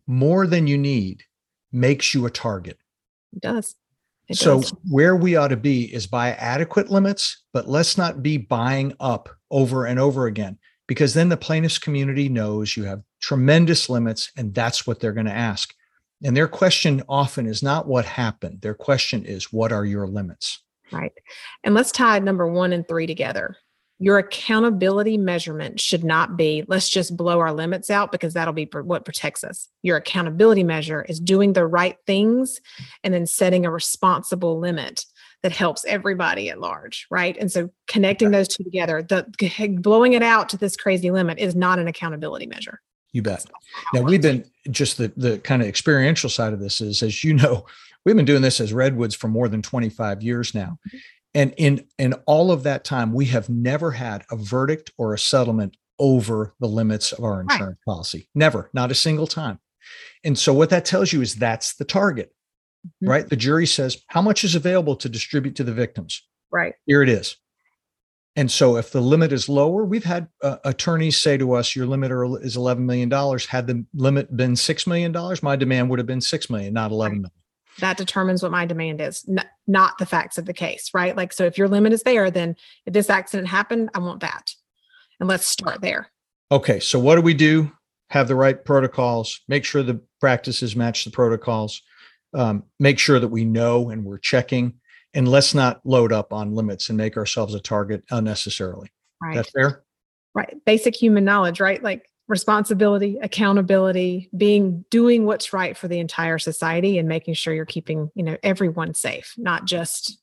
more 0.06 0.46
than 0.46 0.66
you 0.66 0.78
need 0.78 1.24
makes 1.70 2.14
you 2.14 2.24
a 2.24 2.30
target. 2.30 2.78
It 3.34 3.42
does. 3.42 3.74
It 4.28 4.36
so 4.38 4.60
does. 4.60 4.72
where 4.88 5.16
we 5.16 5.36
ought 5.36 5.48
to 5.48 5.56
be 5.58 5.92
is 5.92 6.06
buy 6.06 6.30
adequate 6.32 6.90
limits, 6.90 7.42
but 7.52 7.68
let's 7.68 7.98
not 7.98 8.22
be 8.22 8.38
buying 8.38 8.94
up 8.98 9.28
over 9.50 9.84
and 9.84 9.98
over 9.98 10.26
again 10.26 10.58
because 10.88 11.14
then 11.14 11.28
the 11.28 11.36
plaintiff's 11.36 11.78
community 11.78 12.28
knows 12.28 12.76
you 12.76 12.82
have 12.84 13.02
tremendous 13.20 13.88
limits 13.88 14.32
and 14.36 14.52
that's 14.52 14.86
what 14.86 14.98
they're 14.98 15.12
going 15.12 15.26
to 15.26 15.32
ask. 15.32 15.72
And 16.24 16.36
their 16.36 16.48
question 16.48 17.04
often 17.08 17.46
is 17.46 17.62
not 17.62 17.86
what 17.86 18.04
happened. 18.04 18.62
Their 18.62 18.74
question 18.74 19.24
is, 19.24 19.52
what 19.52 19.70
are 19.70 19.84
your 19.84 20.08
limits? 20.08 20.60
Right. 20.90 21.12
And 21.62 21.74
let's 21.74 21.92
tie 21.92 22.18
number 22.18 22.46
one 22.48 22.72
and 22.72 22.88
three 22.88 23.06
together. 23.06 23.56
Your 24.00 24.18
accountability 24.18 25.18
measurement 25.18 25.80
should 25.80 26.04
not 26.04 26.36
be, 26.36 26.64
let's 26.66 26.88
just 26.88 27.16
blow 27.16 27.40
our 27.40 27.52
limits 27.52 27.90
out 27.90 28.10
because 28.10 28.34
that'll 28.34 28.54
be 28.54 28.68
what 28.72 29.04
protects 29.04 29.44
us. 29.44 29.68
Your 29.82 29.96
accountability 29.96 30.62
measure 30.62 31.02
is 31.02 31.20
doing 31.20 31.52
the 31.52 31.66
right 31.66 31.96
things 32.06 32.60
and 33.04 33.12
then 33.12 33.26
setting 33.26 33.66
a 33.66 33.70
responsible 33.70 34.58
limit 34.58 35.04
that 35.42 35.52
helps 35.52 35.84
everybody 35.84 36.50
at 36.50 36.60
large, 36.60 37.06
right? 37.10 37.36
And 37.38 37.50
so 37.50 37.70
connecting 37.86 38.30
those 38.30 38.48
two 38.48 38.64
together, 38.64 39.02
the 39.02 39.26
blowing 39.80 40.14
it 40.14 40.22
out 40.22 40.48
to 40.50 40.56
this 40.56 40.76
crazy 40.76 41.10
limit 41.10 41.38
is 41.38 41.54
not 41.54 41.78
an 41.78 41.86
accountability 41.86 42.46
measure. 42.46 42.80
You 43.12 43.22
bet. 43.22 43.46
Now 43.94 44.02
we've 44.02 44.20
been 44.20 44.44
just 44.70 44.98
the 44.98 45.12
the 45.16 45.38
kind 45.38 45.62
of 45.62 45.68
experiential 45.68 46.28
side 46.28 46.52
of 46.52 46.60
this 46.60 46.80
is, 46.80 47.02
as 47.02 47.24
you 47.24 47.34
know, 47.34 47.66
we've 48.04 48.16
been 48.16 48.24
doing 48.24 48.42
this 48.42 48.60
as 48.60 48.72
Redwoods 48.72 49.14
for 49.14 49.28
more 49.28 49.48
than 49.48 49.62
25 49.62 50.22
years 50.22 50.54
now. 50.54 50.78
Mm-hmm. 50.88 50.98
And 51.34 51.54
in 51.56 51.86
in 51.98 52.14
all 52.26 52.50
of 52.50 52.64
that 52.64 52.84
time, 52.84 53.12
we 53.12 53.26
have 53.26 53.48
never 53.48 53.92
had 53.92 54.24
a 54.30 54.36
verdict 54.36 54.90
or 54.98 55.14
a 55.14 55.18
settlement 55.18 55.76
over 55.98 56.54
the 56.60 56.68
limits 56.68 57.12
of 57.12 57.24
our 57.24 57.40
insurance 57.40 57.78
right. 57.86 57.92
policy. 57.92 58.28
Never, 58.34 58.70
not 58.72 58.90
a 58.90 58.94
single 58.94 59.26
time. 59.26 59.58
And 60.24 60.38
so 60.38 60.52
what 60.52 60.70
that 60.70 60.84
tells 60.84 61.12
you 61.12 61.22
is 61.22 61.34
that's 61.34 61.74
the 61.76 61.84
target 61.84 62.32
mm-hmm. 62.86 63.08
right? 63.08 63.28
The 63.28 63.36
jury 63.36 63.66
says, 63.66 63.98
how 64.08 64.22
much 64.22 64.44
is 64.44 64.54
available 64.54 64.96
to 64.96 65.08
distribute 65.08 65.56
to 65.56 65.64
the 65.64 65.74
victims? 65.74 66.22
Right. 66.50 66.74
Here 66.86 67.02
it 67.02 67.08
is. 67.08 67.36
And 68.36 68.50
so 68.50 68.76
if 68.76 68.92
the 68.92 69.00
limit 69.00 69.32
is 69.32 69.48
lower, 69.48 69.84
we've 69.84 70.04
had 70.04 70.28
uh, 70.44 70.58
attorneys 70.64 71.18
say 71.18 71.36
to 71.38 71.54
us, 71.54 71.74
your 71.74 71.86
limit 71.86 72.12
is 72.40 72.56
$11 72.56 72.78
million. 72.78 73.10
Had 73.10 73.66
the 73.66 73.84
limit 73.94 74.36
been 74.36 74.52
$6 74.52 74.86
million, 74.86 75.12
my 75.42 75.56
demand 75.56 75.90
would 75.90 75.98
have 75.98 76.06
been 76.06 76.20
6 76.20 76.48
million, 76.48 76.72
not 76.72 76.92
$11 76.92 77.10
million. 77.10 77.30
That 77.80 77.96
determines 77.96 78.42
what 78.42 78.52
my 78.52 78.64
demand 78.64 79.00
is, 79.00 79.24
n- 79.28 79.44
not 79.66 79.98
the 79.98 80.06
facts 80.06 80.38
of 80.38 80.46
the 80.46 80.52
case, 80.52 80.90
right? 80.94 81.16
Like, 81.16 81.32
so 81.32 81.46
if 81.46 81.58
your 81.58 81.66
limit 81.66 81.92
is 81.92 82.04
there, 82.04 82.30
then 82.30 82.54
if 82.86 82.92
this 82.92 83.10
accident 83.10 83.48
happened, 83.48 83.90
I 83.94 83.98
want 83.98 84.20
that. 84.20 84.54
And 85.18 85.28
let's 85.28 85.46
start 85.46 85.80
there. 85.80 86.10
Okay. 86.52 86.78
So 86.78 86.98
what 87.00 87.16
do 87.16 87.22
we 87.22 87.34
do? 87.34 87.72
Have 88.10 88.28
the 88.28 88.36
right 88.36 88.64
protocols, 88.64 89.40
make 89.48 89.64
sure 89.64 89.82
the 89.82 90.00
practices 90.20 90.76
match 90.76 91.04
the 91.04 91.10
protocols 91.10 91.82
um, 92.34 92.64
make 92.78 92.98
sure 92.98 93.18
that 93.18 93.28
we 93.28 93.44
know 93.44 93.90
and 93.90 94.04
we're 94.04 94.18
checking 94.18 94.74
and 95.14 95.28
let's 95.28 95.54
not 95.54 95.80
load 95.84 96.12
up 96.12 96.32
on 96.32 96.54
limits 96.54 96.88
and 96.88 96.98
make 96.98 97.16
ourselves 97.16 97.54
a 97.54 97.60
target 97.60 98.04
unnecessarily. 98.10 98.90
Right. 99.22 99.36
That's 99.36 99.50
fair? 99.50 99.82
Right. 100.34 100.54
Basic 100.64 100.94
human 100.94 101.24
knowledge 101.24 101.60
right? 101.60 101.82
Like 101.82 102.08
responsibility 102.28 103.18
accountability 103.22 104.28
being 104.36 104.84
doing 104.90 105.24
what's 105.24 105.54
right 105.54 105.76
for 105.76 105.88
the 105.88 105.98
entire 105.98 106.38
society 106.38 106.98
and 106.98 107.08
making 107.08 107.32
sure 107.32 107.54
you're 107.54 107.64
keeping 107.64 108.10
you 108.14 108.22
know 108.22 108.36
everyone 108.42 108.92
safe 108.92 109.32
not 109.38 109.64
just 109.64 110.18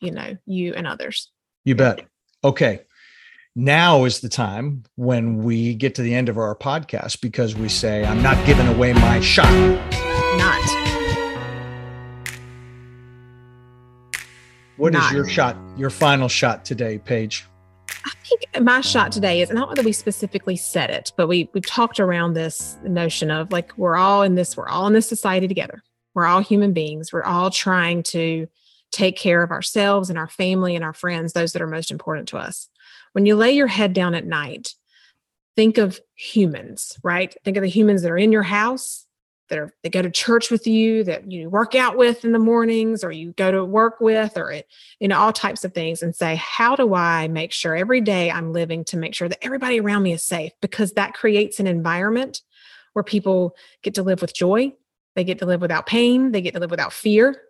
you 0.00 0.10
know 0.10 0.36
you 0.46 0.74
and 0.74 0.86
others. 0.86 1.30
You 1.64 1.74
bet. 1.74 2.00
Okay. 2.44 2.80
Now 3.54 4.04
is 4.04 4.20
the 4.20 4.28
time 4.28 4.82
when 4.96 5.38
we 5.38 5.74
get 5.74 5.94
to 5.94 6.02
the 6.02 6.14
end 6.14 6.28
of 6.28 6.36
our 6.36 6.54
podcast 6.54 7.22
because 7.22 7.54
we 7.54 7.68
say 7.68 8.04
i'm 8.04 8.22
not 8.22 8.44
giving 8.46 8.66
away 8.66 8.92
my 8.92 9.20
shot. 9.20 9.50
Not 10.36 10.85
What 14.76 14.92
Not. 14.92 15.06
is 15.06 15.12
your 15.12 15.28
shot, 15.28 15.56
your 15.76 15.90
final 15.90 16.28
shot 16.28 16.64
today, 16.64 16.98
Paige? 16.98 17.46
I 17.88 18.12
think 18.24 18.64
my 18.64 18.80
shot 18.82 19.10
today 19.10 19.40
is 19.40 19.50
not 19.50 19.68
whether 19.68 19.82
we 19.82 19.92
specifically 19.92 20.56
said 20.56 20.90
it, 20.90 21.12
but 21.16 21.28
we 21.28 21.48
we 21.54 21.60
talked 21.60 21.98
around 21.98 22.34
this 22.34 22.76
notion 22.84 23.30
of 23.30 23.50
like 23.52 23.76
we're 23.76 23.96
all 23.96 24.22
in 24.22 24.34
this, 24.34 24.56
we're 24.56 24.68
all 24.68 24.86
in 24.86 24.92
this 24.92 25.08
society 25.08 25.48
together. 25.48 25.82
We're 26.14 26.26
all 26.26 26.40
human 26.40 26.72
beings. 26.72 27.12
We're 27.12 27.24
all 27.24 27.50
trying 27.50 28.02
to 28.04 28.48
take 28.92 29.16
care 29.16 29.42
of 29.42 29.50
ourselves 29.50 30.08
and 30.08 30.18
our 30.18 30.28
family 30.28 30.74
and 30.74 30.84
our 30.84 30.94
friends, 30.94 31.32
those 31.32 31.52
that 31.52 31.62
are 31.62 31.66
most 31.66 31.90
important 31.90 32.28
to 32.28 32.38
us. 32.38 32.68
When 33.12 33.26
you 33.26 33.34
lay 33.34 33.52
your 33.52 33.66
head 33.66 33.92
down 33.92 34.14
at 34.14 34.26
night, 34.26 34.74
think 35.56 35.78
of 35.78 36.00
humans, 36.14 36.98
right? 37.02 37.34
Think 37.44 37.56
of 37.56 37.62
the 37.62 37.68
humans 37.68 38.02
that 38.02 38.10
are 38.10 38.18
in 38.18 38.32
your 38.32 38.42
house, 38.42 39.05
that 39.48 39.58
are 39.58 39.72
that 39.82 39.92
go 39.92 40.02
to 40.02 40.10
church 40.10 40.50
with 40.50 40.66
you, 40.66 41.04
that 41.04 41.30
you 41.30 41.48
work 41.48 41.74
out 41.74 41.96
with 41.96 42.24
in 42.24 42.32
the 42.32 42.38
mornings, 42.38 43.04
or 43.04 43.12
you 43.12 43.32
go 43.32 43.50
to 43.50 43.64
work 43.64 44.00
with, 44.00 44.36
or 44.36 44.50
it, 44.50 44.66
you 45.00 45.08
know 45.08 45.18
all 45.18 45.32
types 45.32 45.64
of 45.64 45.72
things, 45.72 46.02
and 46.02 46.14
say, 46.14 46.36
how 46.36 46.76
do 46.76 46.94
I 46.94 47.28
make 47.28 47.52
sure 47.52 47.76
every 47.76 48.00
day 48.00 48.30
I'm 48.30 48.52
living 48.52 48.84
to 48.86 48.96
make 48.96 49.14
sure 49.14 49.28
that 49.28 49.44
everybody 49.44 49.80
around 49.80 50.02
me 50.02 50.12
is 50.12 50.22
safe? 50.22 50.52
Because 50.60 50.92
that 50.92 51.14
creates 51.14 51.60
an 51.60 51.66
environment 51.66 52.42
where 52.92 53.02
people 53.02 53.54
get 53.82 53.94
to 53.94 54.02
live 54.02 54.20
with 54.20 54.34
joy, 54.34 54.72
they 55.14 55.24
get 55.24 55.38
to 55.40 55.46
live 55.46 55.60
without 55.60 55.86
pain, 55.86 56.32
they 56.32 56.40
get 56.40 56.54
to 56.54 56.60
live 56.60 56.70
without 56.70 56.92
fear, 56.92 57.40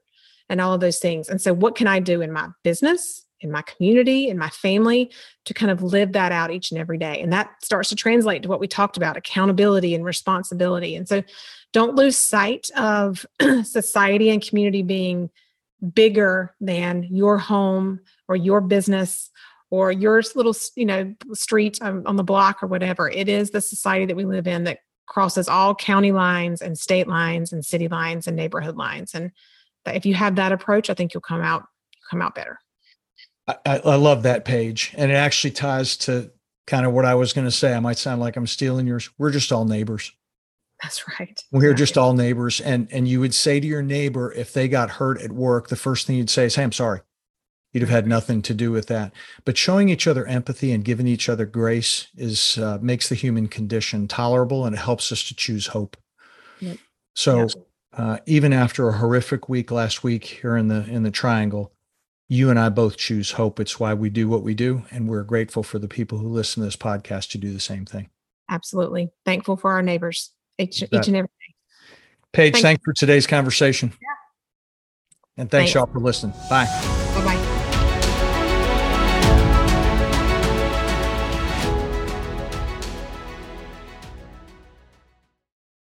and 0.49 0.61
all 0.61 0.75
of 0.75 0.81
those 0.81 0.99
things. 0.99 1.29
And 1.29 1.41
so, 1.41 1.53
what 1.53 1.77
can 1.77 1.87
I 1.87 2.01
do 2.01 2.21
in 2.21 2.33
my 2.33 2.49
business? 2.63 3.27
in 3.41 3.51
my 3.51 3.63
community, 3.63 4.29
in 4.29 4.39
my 4.39 4.49
family, 4.49 5.11
to 5.45 5.55
kind 5.55 5.71
of 5.71 5.83
live 5.83 6.13
that 6.13 6.33
out 6.33 6.51
each 6.51 6.71
and 6.71 6.81
every 6.81 6.99
day. 6.99 7.21
And 7.21 7.33
that 7.33 7.51
starts 7.63 7.89
to 7.91 7.95
translate 7.95 8.43
to 8.43 8.49
what 8.49 8.61
we 8.61 8.67
talked 8.67 8.97
about 8.97 9.17
accountability 9.17 9.95
and 9.95 10.05
responsibility. 10.05 10.97
And 10.97 11.09
so 11.09 11.23
don't 11.77 11.95
lose 11.95 12.17
sight 12.17 12.71
of 12.75 13.27
society 13.65 14.31
and 14.31 14.41
community 14.43 14.83
being 14.83 15.29
bigger 15.93 16.55
than 16.59 17.03
your 17.03 17.37
home 17.37 18.01
or 18.29 18.35
your 18.35 18.63
business 18.63 19.31
or 19.69 19.93
your 19.93 20.23
little 20.35 20.57
you 20.75 20.87
know 20.87 21.15
street 21.35 21.79
on 21.83 22.17
the 22.17 22.25
block 22.25 22.63
or 22.63 22.67
whatever. 22.67 23.11
It 23.11 23.29
is 23.29 23.51
the 23.51 23.61
society 23.61 24.07
that 24.07 24.17
we 24.17 24.25
live 24.25 24.47
in 24.47 24.65
that 24.65 24.79
crosses 25.05 25.51
all 25.51 25.75
county 25.75 26.13
lines 26.13 26.63
and 26.63 26.79
state 26.79 27.09
lines 27.09 27.53
and 27.53 27.63
city 27.63 27.89
lines 27.89 28.27
and 28.27 28.39
neighborhood 28.39 28.77
lines. 28.77 29.15
And 29.15 29.31
if 29.85 30.07
you 30.07 30.15
have 30.15 30.37
that 30.37 30.53
approach 30.53 30.89
i 30.89 30.95
think 30.95 31.13
you'll 31.13 31.21
come 31.21 31.43
out 31.43 31.67
come 32.11 32.23
out 32.23 32.35
better. 32.35 32.59
I, 33.47 33.83
I 33.85 33.97
love 33.97 34.23
that 34.23 34.47
Paige. 34.47 34.95
And 34.97 35.13
it 35.13 35.15
actually 35.15 35.51
ties 35.51 35.99
to 35.99 36.31
kind 36.67 36.87
of 36.87 36.95
what 36.95 37.05
i 37.05 37.15
was 37.15 37.35
going 37.35 37.47
to 37.47 37.51
say. 37.51 37.75
I 37.75 37.81
might 37.81 37.99
sound 37.99 38.23
like 38.23 38.37
i'm 38.37 38.47
stealing 38.47 38.87
yours. 38.87 39.11
We're 39.19 39.31
just 39.31 39.53
all 39.53 39.67
neighbors 39.67 40.11
that's 40.83 41.05
right. 41.19 41.41
We're 41.51 41.71
right. 41.71 41.79
just 41.79 41.97
all 41.97 42.13
neighbors. 42.15 42.61
And 42.61 42.89
and 42.93 43.09
you 43.09 43.21
would 43.21 43.35
say 43.35 43.61
to 43.61 43.67
your 43.67 43.83
neighbor 43.83 44.33
if 44.33 44.53
they 44.53 44.69
got 44.69 44.91
hurt 44.91 45.21
at 45.21 45.33
work, 45.33 45.69
the 45.69 45.77
first 45.77 46.07
thing 46.07 46.17
you'd 46.17 46.31
say 46.31 46.47
is, 46.47 46.55
Hey, 46.55 46.63
I'm 46.63 46.73
sorry. 46.73 47.01
You'd 47.73 47.83
have 47.83 47.91
had 47.91 48.07
nothing 48.07 48.41
to 48.43 48.55
do 48.55 48.71
with 48.71 48.87
that. 48.87 49.13
But 49.45 49.59
showing 49.59 49.89
each 49.89 50.07
other 50.07 50.27
empathy 50.27 50.73
and 50.73 50.85
giving 50.85 51.07
each 51.07 51.29
other 51.29 51.45
grace 51.45 52.09
is 52.17 52.59
uh, 52.59 52.79
makes 52.81 53.09
the 53.09 53.15
human 53.15 53.49
condition 53.49 54.09
tolerable 54.09 54.65
and 54.65 54.75
it 54.75 54.79
helps 54.79 55.13
us 55.13 55.27
to 55.29 55.35
choose 55.35 55.67
hope. 55.69 55.97
Yep. 56.61 56.79
So 57.15 57.49
uh, 57.93 58.19
even 58.27 58.53
after 58.53 58.89
a 58.89 58.97
horrific 58.97 59.49
week 59.49 59.71
last 59.71 60.03
week 60.03 60.25
here 60.25 60.57
in 60.57 60.69
the 60.69 60.85
in 60.87 61.03
the 61.03 61.11
triangle, 61.11 61.73
you 62.29 62.51
and 62.51 62.59
I 62.59 62.69
both 62.69 62.97
choose 62.97 63.33
hope. 63.33 63.61
It's 63.61 63.79
why 63.79 63.95
we 63.95 64.11
do 64.11 64.29
what 64.29 64.43
we 64.43 64.55
do. 64.55 64.85
And 64.91 65.09
we're 65.09 65.23
grateful 65.23 65.63
for 65.63 65.79
the 65.79 65.89
people 65.89 66.19
who 66.19 66.29
listen 66.29 66.63
to 66.63 66.67
this 66.67 66.77
podcast 66.77 67.31
to 67.31 67.39
do 67.39 67.53
the 67.53 67.61
same 67.61 67.85
thing. 67.85 68.11
Absolutely. 68.49 69.11
Thankful 69.25 69.57
for 69.57 69.73
our 69.73 69.83
neighbors 69.83 70.33
each, 70.59 70.83
each 70.83 71.09
and 71.09 71.17
every 71.17 71.29
day. 71.29 71.55
Paige, 72.33 72.53
thanks. 72.53 72.63
thanks 72.63 72.85
for 72.85 72.93
today's 72.93 73.27
conversation. 73.27 73.93
Yeah. 73.93 74.09
And 75.39 75.51
thanks, 75.51 75.73
thanks. 75.73 75.75
y'all 75.75 75.87
for 75.87 76.01
listening. 76.01 76.35
Bye. 76.49 76.96